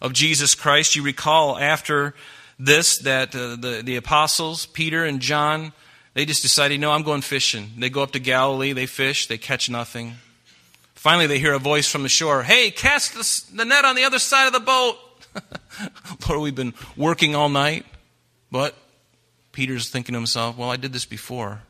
of 0.00 0.12
Jesus 0.12 0.56
Christ. 0.56 0.96
You 0.96 1.04
recall 1.04 1.56
after 1.56 2.14
this 2.58 2.98
that 2.98 3.32
uh, 3.32 3.54
the, 3.54 3.82
the 3.84 3.94
apostles, 3.94 4.66
Peter 4.66 5.04
and 5.04 5.20
John, 5.20 5.72
they 6.14 6.24
just 6.24 6.42
decided, 6.42 6.80
no, 6.80 6.90
I'm 6.90 7.04
going 7.04 7.20
fishing. 7.20 7.70
They 7.78 7.90
go 7.90 8.02
up 8.02 8.10
to 8.14 8.18
Galilee, 8.18 8.72
they 8.72 8.86
fish, 8.86 9.28
they 9.28 9.38
catch 9.38 9.70
nothing. 9.70 10.14
Finally, 10.96 11.28
they 11.28 11.38
hear 11.38 11.54
a 11.54 11.60
voice 11.60 11.86
from 11.86 12.02
the 12.02 12.08
shore 12.08 12.42
Hey, 12.42 12.72
cast 12.72 13.14
the, 13.14 13.56
the 13.56 13.64
net 13.64 13.84
on 13.84 13.94
the 13.94 14.02
other 14.02 14.18
side 14.18 14.48
of 14.48 14.52
the 14.52 14.58
boat. 14.58 14.96
Lord, 16.28 16.40
we've 16.40 16.56
been 16.56 16.74
working 16.96 17.36
all 17.36 17.48
night. 17.48 17.86
But 18.50 18.74
Peter's 19.52 19.88
thinking 19.88 20.14
to 20.14 20.18
himself, 20.18 20.56
well, 20.56 20.70
I 20.70 20.76
did 20.76 20.92
this 20.92 21.04
before. 21.04 21.62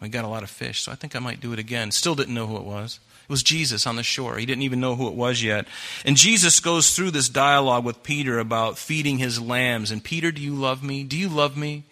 I 0.00 0.08
got 0.08 0.24
a 0.24 0.28
lot 0.28 0.42
of 0.42 0.50
fish, 0.50 0.82
so 0.82 0.92
I 0.92 0.94
think 0.94 1.14
I 1.14 1.18
might 1.18 1.40
do 1.40 1.52
it 1.52 1.58
again. 1.58 1.90
Still 1.90 2.14
didn't 2.14 2.34
know 2.34 2.46
who 2.46 2.56
it 2.56 2.64
was. 2.64 3.00
It 3.24 3.30
was 3.30 3.42
Jesus 3.42 3.86
on 3.86 3.96
the 3.96 4.02
shore. 4.02 4.38
He 4.38 4.46
didn't 4.46 4.62
even 4.62 4.80
know 4.80 4.96
who 4.96 5.06
it 5.08 5.14
was 5.14 5.42
yet. 5.42 5.66
And 6.04 6.16
Jesus 6.16 6.58
goes 6.58 6.96
through 6.96 7.12
this 7.12 7.28
dialogue 7.28 7.84
with 7.84 8.02
Peter 8.02 8.38
about 8.38 8.78
feeding 8.78 9.18
his 9.18 9.40
lambs. 9.40 9.90
And 9.90 10.02
Peter, 10.02 10.32
do 10.32 10.42
you 10.42 10.54
love 10.54 10.82
me? 10.82 11.04
Do 11.04 11.16
you 11.18 11.28
love 11.28 11.56
me? 11.56 11.84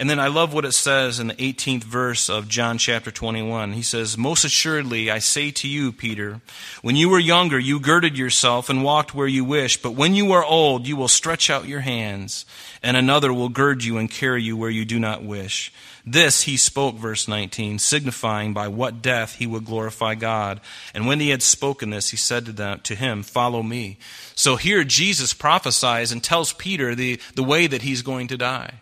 And 0.00 0.08
then 0.08 0.18
I 0.18 0.28
love 0.28 0.54
what 0.54 0.64
it 0.64 0.72
says 0.72 1.20
in 1.20 1.26
the 1.26 1.34
18th 1.34 1.84
verse 1.84 2.30
of 2.30 2.48
John 2.48 2.78
chapter 2.78 3.10
21. 3.10 3.74
He 3.74 3.82
says, 3.82 4.16
Most 4.16 4.46
assuredly, 4.46 5.10
I 5.10 5.18
say 5.18 5.50
to 5.50 5.68
you, 5.68 5.92
Peter, 5.92 6.40
when 6.80 6.96
you 6.96 7.10
were 7.10 7.18
younger, 7.18 7.58
you 7.58 7.78
girded 7.78 8.16
yourself 8.16 8.70
and 8.70 8.82
walked 8.82 9.14
where 9.14 9.26
you 9.26 9.44
wished, 9.44 9.82
but 9.82 9.90
when 9.90 10.14
you 10.14 10.32
are 10.32 10.42
old, 10.42 10.86
you 10.86 10.96
will 10.96 11.06
stretch 11.06 11.50
out 11.50 11.68
your 11.68 11.80
hands, 11.80 12.46
and 12.82 12.96
another 12.96 13.30
will 13.30 13.50
gird 13.50 13.84
you 13.84 13.98
and 13.98 14.10
carry 14.10 14.42
you 14.42 14.56
where 14.56 14.70
you 14.70 14.86
do 14.86 14.98
not 14.98 15.22
wish. 15.22 15.70
This 16.06 16.44
he 16.44 16.56
spoke, 16.56 16.94
verse 16.94 17.28
19, 17.28 17.78
signifying 17.78 18.54
by 18.54 18.68
what 18.68 19.02
death 19.02 19.34
he 19.34 19.46
would 19.46 19.66
glorify 19.66 20.14
God. 20.14 20.62
And 20.94 21.06
when 21.06 21.20
he 21.20 21.28
had 21.28 21.42
spoken 21.42 21.90
this, 21.90 22.08
he 22.08 22.16
said 22.16 22.46
to, 22.46 22.52
them, 22.52 22.80
to 22.84 22.94
him, 22.94 23.22
Follow 23.22 23.62
me. 23.62 23.98
So 24.34 24.56
here 24.56 24.82
Jesus 24.82 25.34
prophesies 25.34 26.10
and 26.10 26.24
tells 26.24 26.54
Peter 26.54 26.94
the, 26.94 27.20
the 27.34 27.44
way 27.44 27.66
that 27.66 27.82
he's 27.82 28.00
going 28.00 28.28
to 28.28 28.38
die. 28.38 28.80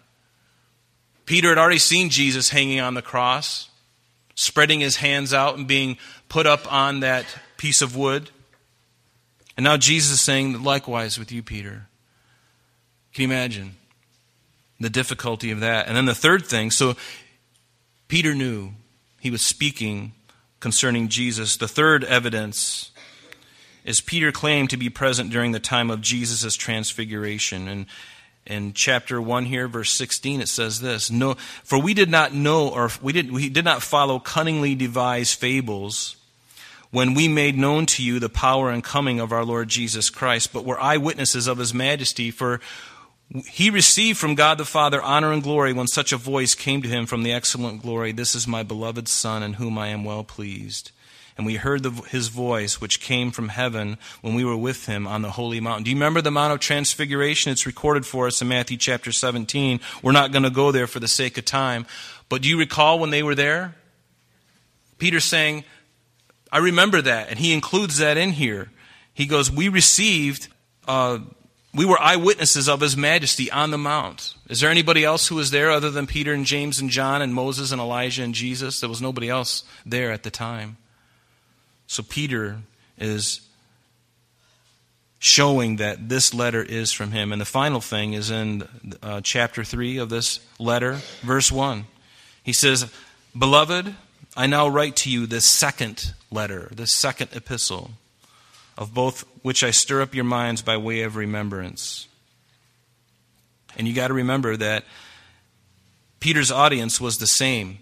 Peter 1.28 1.50
had 1.50 1.58
already 1.58 1.78
seen 1.78 2.08
Jesus 2.08 2.48
hanging 2.48 2.80
on 2.80 2.94
the 2.94 3.02
cross, 3.02 3.68
spreading 4.34 4.80
his 4.80 4.96
hands 4.96 5.34
out 5.34 5.58
and 5.58 5.68
being 5.68 5.98
put 6.30 6.46
up 6.46 6.72
on 6.72 7.00
that 7.00 7.26
piece 7.58 7.82
of 7.82 7.94
wood. 7.94 8.30
And 9.54 9.62
now 9.62 9.76
Jesus 9.76 10.10
is 10.10 10.20
saying 10.22 10.62
likewise 10.62 11.18
with 11.18 11.30
you, 11.30 11.42
Peter. 11.42 11.86
Can 13.12 13.24
you 13.24 13.28
imagine 13.28 13.72
the 14.80 14.88
difficulty 14.88 15.50
of 15.50 15.60
that? 15.60 15.86
And 15.86 15.94
then 15.94 16.06
the 16.06 16.14
third 16.14 16.46
thing 16.46 16.70
so 16.70 16.96
Peter 18.08 18.34
knew 18.34 18.70
he 19.20 19.30
was 19.30 19.42
speaking 19.42 20.12
concerning 20.60 21.08
Jesus. 21.08 21.58
The 21.58 21.68
third 21.68 22.04
evidence 22.04 22.90
is 23.84 24.00
Peter 24.00 24.32
claimed 24.32 24.70
to 24.70 24.78
be 24.78 24.88
present 24.88 25.28
during 25.28 25.52
the 25.52 25.60
time 25.60 25.90
of 25.90 26.00
Jesus' 26.00 26.56
transfiguration. 26.56 27.68
And 27.68 27.84
in 28.48 28.72
chapter 28.72 29.20
1 29.20 29.44
here 29.44 29.68
verse 29.68 29.92
16 29.92 30.40
it 30.40 30.48
says 30.48 30.80
this 30.80 31.10
no 31.10 31.34
for 31.62 31.80
we 31.80 31.94
did 31.94 32.10
not 32.10 32.32
know 32.32 32.68
or 32.68 32.90
we 33.02 33.12
did 33.12 33.30
we 33.30 33.48
did 33.48 33.64
not 33.64 33.82
follow 33.82 34.18
cunningly 34.18 34.74
devised 34.74 35.38
fables 35.38 36.16
when 36.90 37.14
we 37.14 37.28
made 37.28 37.56
known 37.56 37.86
to 37.86 38.02
you 38.02 38.18
the 38.18 38.28
power 38.28 38.70
and 38.70 38.82
coming 38.82 39.20
of 39.20 39.32
our 39.32 39.44
Lord 39.44 39.68
Jesus 39.68 40.10
Christ 40.10 40.52
but 40.52 40.64
were 40.64 40.80
eyewitnesses 40.80 41.46
of 41.46 41.58
his 41.58 41.74
majesty. 41.74 42.30
For 42.30 42.60
he 43.46 43.68
received 43.70 44.18
from 44.18 44.34
God 44.34 44.56
the 44.56 44.64
Father 44.64 45.02
honor 45.02 45.32
and 45.32 45.42
glory 45.42 45.72
when 45.72 45.86
such 45.86 46.12
a 46.12 46.16
voice 46.16 46.54
came 46.54 46.80
to 46.82 46.88
him 46.88 47.04
from 47.04 47.22
the 47.22 47.32
excellent 47.32 47.82
glory 47.82 48.12
this 48.12 48.34
is 48.34 48.48
my 48.48 48.62
beloved 48.62 49.06
son 49.06 49.42
in 49.42 49.54
whom 49.54 49.76
I 49.76 49.88
am 49.88 50.04
well 50.04 50.24
pleased 50.24 50.92
and 51.38 51.46
we 51.46 51.54
heard 51.54 51.84
the, 51.84 51.90
his 51.90 52.28
voice, 52.28 52.80
which 52.80 53.00
came 53.00 53.30
from 53.30 53.48
heaven 53.48 53.96
when 54.22 54.34
we 54.34 54.44
were 54.44 54.56
with 54.56 54.86
him 54.86 55.06
on 55.06 55.22
the 55.22 55.30
holy 55.30 55.60
mountain. 55.60 55.84
Do 55.84 55.90
you 55.90 55.96
remember 55.96 56.20
the 56.20 56.32
Mount 56.32 56.52
of 56.52 56.58
Transfiguration? 56.58 57.52
It's 57.52 57.64
recorded 57.64 58.04
for 58.04 58.26
us 58.26 58.42
in 58.42 58.48
Matthew 58.48 58.76
chapter 58.76 59.12
17. 59.12 59.78
We're 60.02 60.10
not 60.10 60.32
going 60.32 60.42
to 60.42 60.50
go 60.50 60.72
there 60.72 60.88
for 60.88 60.98
the 60.98 61.06
sake 61.06 61.38
of 61.38 61.44
time. 61.44 61.86
But 62.28 62.42
do 62.42 62.48
you 62.48 62.58
recall 62.58 62.98
when 62.98 63.10
they 63.10 63.22
were 63.22 63.36
there? 63.36 63.76
Peter 64.98 65.20
saying, 65.20 65.62
I 66.50 66.58
remember 66.58 67.00
that. 67.00 67.28
And 67.30 67.38
he 67.38 67.52
includes 67.52 67.98
that 67.98 68.16
in 68.16 68.32
here. 68.32 68.72
He 69.14 69.26
goes, 69.26 69.48
We 69.48 69.68
received, 69.68 70.48
uh, 70.88 71.20
we 71.72 71.84
were 71.84 72.00
eyewitnesses 72.00 72.68
of 72.68 72.80
his 72.80 72.96
majesty 72.96 73.48
on 73.48 73.70
the 73.70 73.78
mount. 73.78 74.34
Is 74.48 74.60
there 74.60 74.70
anybody 74.70 75.04
else 75.04 75.28
who 75.28 75.36
was 75.36 75.52
there 75.52 75.70
other 75.70 75.92
than 75.92 76.08
Peter 76.08 76.32
and 76.32 76.44
James 76.44 76.80
and 76.80 76.90
John 76.90 77.22
and 77.22 77.32
Moses 77.32 77.70
and 77.70 77.80
Elijah 77.80 78.24
and 78.24 78.34
Jesus? 78.34 78.80
There 78.80 78.88
was 78.88 79.00
nobody 79.00 79.28
else 79.28 79.62
there 79.86 80.10
at 80.10 80.24
the 80.24 80.30
time. 80.32 80.78
So 81.88 82.02
Peter 82.02 82.58
is 82.98 83.40
showing 85.18 85.76
that 85.76 86.08
this 86.08 86.32
letter 86.32 86.62
is 86.62 86.92
from 86.92 87.10
him. 87.10 87.32
And 87.32 87.40
the 87.40 87.46
final 87.46 87.80
thing 87.80 88.12
is 88.12 88.30
in 88.30 88.62
uh, 89.02 89.20
chapter 89.22 89.64
3 89.64 89.96
of 89.96 90.10
this 90.10 90.38
letter, 90.58 91.00
verse 91.22 91.50
1. 91.50 91.86
He 92.44 92.52
says, 92.52 92.92
Beloved, 93.36 93.96
I 94.36 94.46
now 94.46 94.68
write 94.68 94.96
to 94.96 95.10
you 95.10 95.26
this 95.26 95.46
second 95.46 96.12
letter, 96.30 96.68
this 96.70 96.92
second 96.92 97.30
epistle, 97.34 97.92
of 98.76 98.94
both 98.94 99.24
which 99.42 99.64
I 99.64 99.70
stir 99.70 100.02
up 100.02 100.14
your 100.14 100.24
minds 100.24 100.62
by 100.62 100.76
way 100.76 101.02
of 101.02 101.16
remembrance. 101.16 102.06
And 103.76 103.88
you 103.88 103.94
got 103.94 104.08
to 104.08 104.14
remember 104.14 104.56
that 104.56 104.84
Peter's 106.20 106.52
audience 106.52 107.00
was 107.00 107.18
the 107.18 107.26
same 107.26 107.78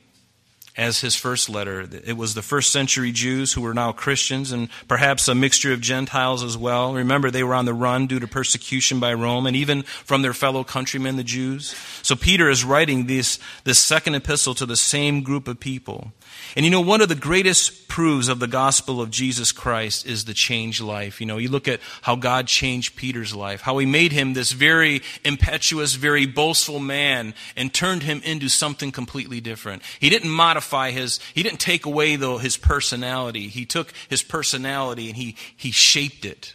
as 0.76 1.00
his 1.00 1.16
first 1.16 1.48
letter. 1.48 1.88
It 2.04 2.16
was 2.16 2.34
the 2.34 2.42
first 2.42 2.72
century 2.72 3.12
Jews 3.12 3.52
who 3.52 3.62
were 3.62 3.74
now 3.74 3.92
Christians 3.92 4.52
and 4.52 4.68
perhaps 4.88 5.26
a 5.28 5.34
mixture 5.34 5.72
of 5.72 5.80
Gentiles 5.80 6.42
as 6.42 6.56
well. 6.56 6.94
Remember, 6.94 7.30
they 7.30 7.42
were 7.42 7.54
on 7.54 7.64
the 7.64 7.74
run 7.74 8.06
due 8.06 8.20
to 8.20 8.26
persecution 8.26 9.00
by 9.00 9.14
Rome 9.14 9.46
and 9.46 9.56
even 9.56 9.82
from 9.82 10.22
their 10.22 10.34
fellow 10.34 10.64
countrymen, 10.64 11.16
the 11.16 11.24
Jews. 11.24 11.74
So 12.02 12.14
Peter 12.14 12.50
is 12.50 12.64
writing 12.64 13.06
this, 13.06 13.38
this 13.64 13.78
second 13.78 14.14
epistle 14.14 14.54
to 14.56 14.66
the 14.66 14.76
same 14.76 15.22
group 15.22 15.48
of 15.48 15.58
people. 15.58 16.12
And 16.54 16.64
you 16.64 16.70
know, 16.70 16.80
one 16.80 17.00
of 17.00 17.08
the 17.08 17.14
greatest 17.14 17.88
proofs 17.88 18.28
of 18.28 18.38
the 18.38 18.46
gospel 18.46 19.00
of 19.00 19.10
Jesus 19.10 19.52
Christ 19.52 20.06
is 20.06 20.24
the 20.24 20.34
changed 20.34 20.80
life. 20.80 21.20
You 21.20 21.26
know, 21.26 21.38
you 21.38 21.48
look 21.48 21.68
at 21.68 21.80
how 22.02 22.16
God 22.16 22.46
changed 22.46 22.96
Peter's 22.96 23.34
life, 23.34 23.62
how 23.62 23.78
he 23.78 23.86
made 23.86 24.12
him 24.12 24.34
this 24.34 24.52
very 24.52 25.02
impetuous, 25.24 25.94
very 25.94 26.26
boastful 26.26 26.78
man 26.78 27.34
and 27.56 27.72
turned 27.72 28.02
him 28.02 28.20
into 28.24 28.48
something 28.48 28.92
completely 28.92 29.40
different. 29.40 29.82
He 29.98 30.10
didn't 30.10 30.30
modify 30.66 30.90
his, 30.90 31.20
he 31.34 31.42
didn't 31.42 31.60
take 31.60 31.86
away 31.86 32.16
though 32.16 32.38
his 32.38 32.56
personality. 32.56 33.48
He 33.48 33.64
took 33.64 33.92
his 34.08 34.22
personality 34.22 35.08
and 35.08 35.16
he, 35.16 35.36
he 35.56 35.70
shaped 35.70 36.24
it. 36.24 36.54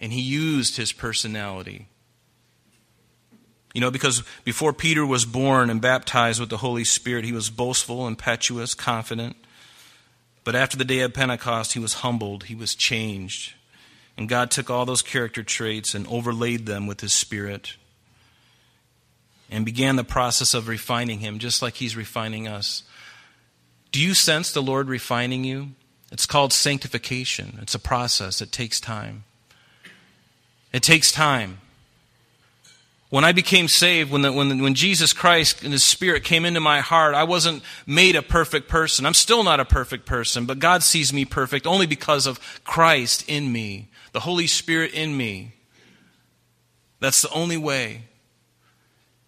And 0.00 0.12
he 0.12 0.20
used 0.20 0.76
his 0.76 0.92
personality 0.92 1.86
you 3.74 3.80
know, 3.80 3.90
because 3.90 4.22
before 4.44 4.74
Peter 4.74 5.06
was 5.06 5.24
born 5.24 5.70
and 5.70 5.80
baptized 5.80 6.38
with 6.38 6.50
the 6.50 6.58
Holy 6.58 6.84
Spirit, 6.84 7.24
he 7.24 7.32
was 7.32 7.48
boastful, 7.48 8.06
impetuous, 8.06 8.74
confident. 8.74 9.34
But 10.44 10.54
after 10.54 10.76
the 10.76 10.84
day 10.84 11.00
of 11.00 11.14
Pentecost, 11.14 11.72
he 11.72 11.78
was 11.78 11.94
humbled, 11.94 12.44
he 12.44 12.54
was 12.54 12.74
changed. 12.74 13.54
And 14.18 14.28
God 14.28 14.50
took 14.50 14.68
all 14.68 14.84
those 14.84 15.00
character 15.00 15.42
traits 15.42 15.94
and 15.94 16.06
overlaid 16.06 16.66
them 16.66 16.86
with 16.86 17.00
his 17.00 17.14
Spirit 17.14 17.76
and 19.52 19.64
began 19.64 19.96
the 19.96 20.04
process 20.04 20.54
of 20.54 20.66
refining 20.66 21.20
him, 21.20 21.38
just 21.38 21.60
like 21.60 21.74
he's 21.74 21.94
refining 21.94 22.48
us. 22.48 22.82
Do 23.92 24.00
you 24.00 24.14
sense 24.14 24.50
the 24.50 24.62
Lord 24.62 24.88
refining 24.88 25.44
you? 25.44 25.68
It's 26.10 26.26
called 26.26 26.52
sanctification. 26.52 27.58
It's 27.60 27.74
a 27.74 27.78
process, 27.78 28.40
it 28.40 28.50
takes 28.50 28.80
time. 28.80 29.24
It 30.72 30.82
takes 30.82 31.12
time. 31.12 31.58
When 33.10 33.26
I 33.26 33.32
became 33.32 33.68
saved, 33.68 34.10
when, 34.10 34.22
the, 34.22 34.32
when, 34.32 34.62
when 34.62 34.72
Jesus 34.72 35.12
Christ 35.12 35.62
and 35.62 35.72
His 35.72 35.84
Spirit 35.84 36.24
came 36.24 36.46
into 36.46 36.60
my 36.60 36.80
heart, 36.80 37.14
I 37.14 37.24
wasn't 37.24 37.62
made 37.86 38.16
a 38.16 38.22
perfect 38.22 38.70
person. 38.70 39.04
I'm 39.04 39.12
still 39.12 39.44
not 39.44 39.60
a 39.60 39.66
perfect 39.66 40.06
person, 40.06 40.46
but 40.46 40.60
God 40.60 40.82
sees 40.82 41.12
me 41.12 41.26
perfect 41.26 41.66
only 41.66 41.84
because 41.84 42.26
of 42.26 42.40
Christ 42.64 43.28
in 43.28 43.52
me, 43.52 43.90
the 44.12 44.20
Holy 44.20 44.46
Spirit 44.46 44.94
in 44.94 45.14
me. 45.14 45.52
That's 47.00 47.20
the 47.20 47.30
only 47.34 47.58
way. 47.58 48.04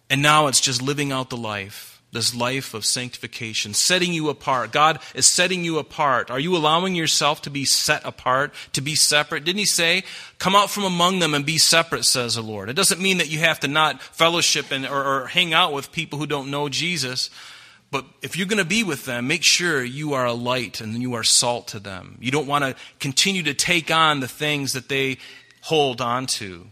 And 0.09 0.21
now 0.21 0.47
it's 0.47 0.61
just 0.61 0.81
living 0.81 1.11
out 1.11 1.29
the 1.29 1.37
life 1.37 1.95
this 2.15 2.33
life 2.33 2.73
of 2.73 2.85
sanctification, 2.85 3.73
setting 3.73 4.13
you 4.13 4.29
apart. 4.29 4.71
God 4.71 4.99
is 5.13 5.27
setting 5.27 5.63
you 5.63 5.77
apart. 5.77 6.31
Are 6.31 6.39
you 6.39 6.55
allowing 6.55 6.95
yourself 6.95 7.43
to 7.43 7.51
be 7.51 7.65
set 7.65 8.03
apart, 8.05 8.53
to 8.73 8.81
be 8.81 8.95
separate? 8.95 9.43
Didn't 9.43 9.59
He 9.59 9.65
say, 9.65 10.03
Come 10.39 10.55
out 10.55 10.71
from 10.71 10.85
among 10.85 11.19
them 11.19 11.35
and 11.35 11.45
be 11.45 11.59
separate, 11.59 12.05
says 12.05 12.35
the 12.35 12.41
Lord? 12.41 12.69
It 12.69 12.75
doesn't 12.75 13.01
mean 13.01 13.19
that 13.19 13.29
you 13.29 13.39
have 13.39 13.59
to 13.59 13.67
not 13.67 14.01
fellowship 14.01 14.71
and, 14.71 14.87
or, 14.87 15.03
or 15.03 15.27
hang 15.27 15.53
out 15.53 15.73
with 15.73 15.91
people 15.91 16.17
who 16.17 16.25
don't 16.25 16.49
know 16.49 16.69
Jesus. 16.69 17.29
But 17.91 18.05
if 18.21 18.35
you're 18.35 18.47
going 18.47 18.57
to 18.57 18.65
be 18.65 18.83
with 18.83 19.05
them, 19.05 19.27
make 19.27 19.43
sure 19.43 19.83
you 19.83 20.13
are 20.13 20.25
a 20.25 20.33
light 20.33 20.81
and 20.81 21.01
you 21.01 21.13
are 21.13 21.23
salt 21.23 21.67
to 21.69 21.79
them. 21.79 22.17
You 22.19 22.31
don't 22.31 22.47
want 22.47 22.63
to 22.63 22.75
continue 22.99 23.43
to 23.43 23.53
take 23.53 23.91
on 23.91 24.21
the 24.21 24.27
things 24.27 24.73
that 24.73 24.89
they 24.89 25.17
hold 25.61 26.01
on 26.01 26.25
to 26.27 26.67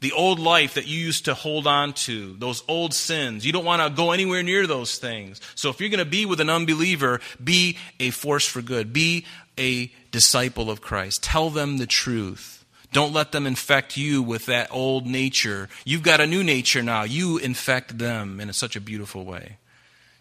the 0.00 0.12
old 0.12 0.38
life 0.38 0.74
that 0.74 0.86
you 0.86 0.98
used 0.98 1.24
to 1.24 1.34
hold 1.34 1.66
on 1.66 1.92
to, 1.92 2.34
those 2.38 2.62
old 2.68 2.92
sins. 2.92 3.46
You 3.46 3.52
don't 3.52 3.64
want 3.64 3.82
to 3.82 3.90
go 3.90 4.12
anywhere 4.12 4.42
near 4.42 4.66
those 4.66 4.98
things. 4.98 5.40
So 5.54 5.70
if 5.70 5.80
you're 5.80 5.88
going 5.88 5.98
to 5.98 6.04
be 6.04 6.26
with 6.26 6.40
an 6.40 6.50
unbeliever, 6.50 7.20
be 7.42 7.78
a 7.98 8.10
force 8.10 8.46
for 8.46 8.60
good. 8.60 8.92
Be 8.92 9.24
a 9.58 9.90
disciple 10.10 10.70
of 10.70 10.82
Christ. 10.82 11.22
Tell 11.22 11.48
them 11.48 11.78
the 11.78 11.86
truth. 11.86 12.64
Don't 12.92 13.14
let 13.14 13.32
them 13.32 13.46
infect 13.46 13.96
you 13.96 14.22
with 14.22 14.46
that 14.46 14.68
old 14.70 15.06
nature. 15.06 15.68
You've 15.84 16.02
got 16.02 16.20
a 16.20 16.26
new 16.26 16.44
nature 16.44 16.82
now. 16.82 17.02
You 17.02 17.38
infect 17.38 17.98
them 17.98 18.38
in 18.38 18.52
such 18.52 18.76
a 18.76 18.80
beautiful 18.80 19.24
way. 19.24 19.56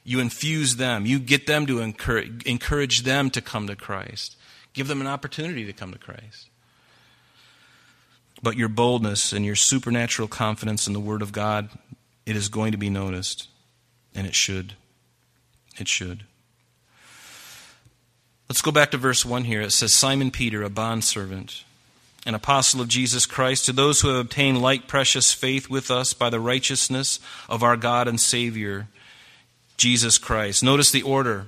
You 0.03 0.19
infuse 0.19 0.77
them. 0.77 1.05
You 1.05 1.19
get 1.19 1.47
them 1.47 1.65
to 1.65 1.79
encourage, 1.79 2.43
encourage 2.45 3.03
them 3.03 3.29
to 3.31 3.41
come 3.41 3.67
to 3.67 3.75
Christ. 3.75 4.37
Give 4.73 4.87
them 4.87 5.01
an 5.01 5.07
opportunity 5.07 5.65
to 5.65 5.73
come 5.73 5.91
to 5.91 5.99
Christ 5.99 6.49
but 8.45 8.55
your 8.55 8.69
boldness 8.69 9.33
and 9.33 9.43
your 9.43 9.55
supernatural 9.55 10.27
confidence 10.27 10.85
in 10.85 10.93
the 10.93 10.99
Word 10.99 11.23
of 11.23 11.31
God, 11.31 11.67
it 12.27 12.35
is 12.35 12.47
going 12.47 12.73
to 12.73 12.77
be 12.77 12.91
noticed. 12.91 13.49
And 14.13 14.27
it 14.27 14.35
should. 14.35 14.73
It 15.79 15.87
should. 15.87 16.25
Let's 18.47 18.61
go 18.61 18.71
back 18.71 18.91
to 18.91 18.97
verse 18.97 19.25
1 19.25 19.45
here. 19.45 19.61
It 19.61 19.71
says, 19.71 19.93
Simon 19.93 20.29
Peter, 20.29 20.61
a 20.61 20.69
bondservant, 20.69 21.63
an 22.27 22.35
apostle 22.35 22.81
of 22.81 22.87
Jesus 22.87 23.25
Christ, 23.25 23.65
to 23.65 23.73
those 23.73 24.01
who 24.01 24.09
have 24.09 24.17
obtained 24.17 24.61
like 24.61 24.87
precious 24.87 25.31
faith 25.31 25.67
with 25.67 25.89
us 25.89 26.13
by 26.13 26.29
the 26.29 26.39
righteousness 26.39 27.19
of 27.49 27.63
our 27.63 27.75
God 27.75 28.07
and 28.07 28.21
Savior, 28.21 28.89
Jesus 29.75 30.19
Christ. 30.19 30.63
Notice 30.63 30.91
the 30.91 31.01
order. 31.01 31.47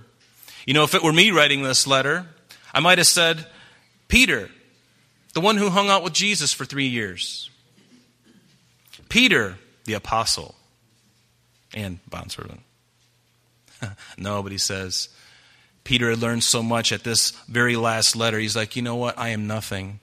You 0.65 0.73
know, 0.73 0.83
if 0.83 0.95
it 0.95 1.03
were 1.03 1.13
me 1.13 1.29
writing 1.29 1.61
this 1.61 1.85
letter, 1.85 2.25
I 2.73 2.79
might 2.79 2.97
have 2.97 3.05
said, 3.05 3.45
Peter, 4.07 4.49
the 5.33 5.41
one 5.41 5.57
who 5.57 5.69
hung 5.69 5.89
out 5.89 6.03
with 6.03 6.13
Jesus 6.13 6.53
for 6.53 6.65
three 6.65 6.87
years. 6.87 7.49
Peter, 9.09 9.57
the 9.85 9.93
apostle 9.93 10.55
and 11.73 11.99
bondservant. 12.09 12.61
no, 14.17 14.43
but 14.43 14.51
he 14.51 14.57
says, 14.57 15.09
Peter 15.83 16.09
had 16.09 16.19
learned 16.19 16.43
so 16.43 16.61
much 16.61 16.91
at 16.91 17.03
this 17.03 17.31
very 17.47 17.75
last 17.75 18.15
letter. 18.15 18.39
He's 18.39 18.55
like, 18.55 18.75
you 18.75 18.81
know 18.81 18.95
what? 18.95 19.17
I 19.17 19.29
am 19.29 19.47
nothing. 19.47 19.99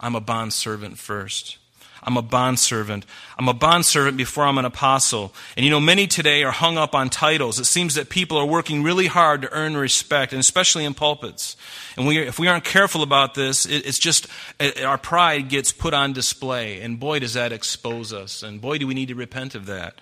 I'm 0.00 0.14
a 0.14 0.20
bondservant 0.20 0.98
first. 0.98 1.58
I'm 2.02 2.16
a 2.16 2.22
bondservant. 2.22 3.04
I'm 3.38 3.48
a 3.48 3.54
bondservant 3.54 4.16
before 4.16 4.44
I'm 4.44 4.58
an 4.58 4.64
apostle. 4.64 5.34
And 5.56 5.64
you 5.64 5.70
know, 5.70 5.80
many 5.80 6.06
today 6.06 6.42
are 6.42 6.50
hung 6.50 6.78
up 6.78 6.94
on 6.94 7.10
titles. 7.10 7.58
It 7.58 7.64
seems 7.64 7.94
that 7.94 8.08
people 8.08 8.36
are 8.38 8.46
working 8.46 8.82
really 8.82 9.06
hard 9.06 9.42
to 9.42 9.52
earn 9.52 9.76
respect, 9.76 10.32
and 10.32 10.40
especially 10.40 10.84
in 10.84 10.94
pulpits. 10.94 11.56
And 11.96 12.06
we, 12.06 12.18
if 12.18 12.38
we 12.38 12.48
aren't 12.48 12.64
careful 12.64 13.02
about 13.02 13.34
this, 13.34 13.66
it, 13.66 13.86
it's 13.86 13.98
just 13.98 14.26
it, 14.58 14.82
our 14.82 14.98
pride 14.98 15.48
gets 15.48 15.72
put 15.72 15.94
on 15.94 16.12
display. 16.12 16.80
And 16.80 16.98
boy, 17.00 17.18
does 17.18 17.34
that 17.34 17.52
expose 17.52 18.12
us. 18.12 18.42
And 18.42 18.60
boy, 18.60 18.78
do 18.78 18.86
we 18.86 18.94
need 18.94 19.08
to 19.08 19.14
repent 19.14 19.54
of 19.54 19.66
that. 19.66 20.00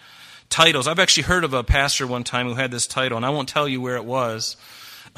Titles. 0.48 0.86
I've 0.86 1.00
actually 1.00 1.24
heard 1.24 1.42
of 1.42 1.54
a 1.54 1.64
pastor 1.64 2.06
one 2.06 2.22
time 2.22 2.46
who 2.46 2.54
had 2.54 2.70
this 2.70 2.86
title, 2.86 3.16
and 3.16 3.26
I 3.26 3.30
won't 3.30 3.48
tell 3.48 3.66
you 3.66 3.80
where 3.80 3.96
it 3.96 4.04
was. 4.04 4.56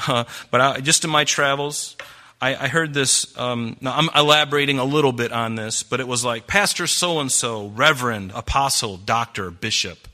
Uh, 0.07 0.23
but 0.51 0.61
I, 0.61 0.79
just 0.79 1.03
in 1.03 1.09
my 1.09 1.23
travels, 1.23 1.95
I, 2.41 2.55
I 2.55 2.67
heard 2.67 2.93
this. 2.93 3.37
Um, 3.37 3.75
now, 3.81 3.95
I'm 3.95 4.09
elaborating 4.15 4.79
a 4.79 4.85
little 4.85 5.11
bit 5.11 5.31
on 5.31 5.55
this, 5.55 5.83
but 5.83 5.99
it 5.99 6.07
was 6.07 6.23
like 6.23 6.47
Pastor 6.47 6.87
so 6.87 7.19
and 7.19 7.31
so, 7.31 7.67
Reverend, 7.67 8.31
Apostle, 8.33 8.97
Doctor, 8.97 9.51
Bishop. 9.51 10.07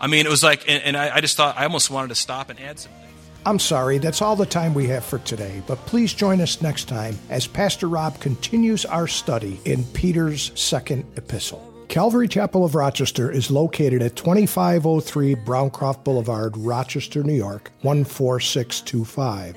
I 0.00 0.06
mean, 0.06 0.26
it 0.26 0.28
was 0.30 0.42
like, 0.42 0.68
and, 0.68 0.82
and 0.82 0.96
I, 0.96 1.16
I 1.16 1.20
just 1.20 1.36
thought, 1.36 1.56
I 1.58 1.64
almost 1.64 1.90
wanted 1.90 2.08
to 2.08 2.14
stop 2.14 2.50
and 2.50 2.60
add 2.60 2.78
something. 2.78 3.02
I'm 3.44 3.58
sorry, 3.60 3.98
that's 3.98 4.22
all 4.22 4.34
the 4.34 4.44
time 4.44 4.74
we 4.74 4.88
have 4.88 5.04
for 5.04 5.18
today, 5.20 5.62
but 5.68 5.78
please 5.86 6.12
join 6.12 6.40
us 6.40 6.60
next 6.60 6.88
time 6.88 7.16
as 7.30 7.46
Pastor 7.46 7.88
Rob 7.88 8.18
continues 8.18 8.84
our 8.84 9.06
study 9.06 9.60
in 9.64 9.84
Peter's 9.84 10.50
second 10.58 11.04
epistle. 11.16 11.62
Calvary 11.88 12.26
Chapel 12.26 12.64
of 12.64 12.74
Rochester 12.74 13.30
is 13.30 13.48
located 13.48 14.02
at 14.02 14.16
2503 14.16 15.36
Browncroft 15.36 16.02
Boulevard, 16.02 16.56
Rochester, 16.56 17.22
New 17.22 17.34
York, 17.34 17.70
14625. 17.82 19.56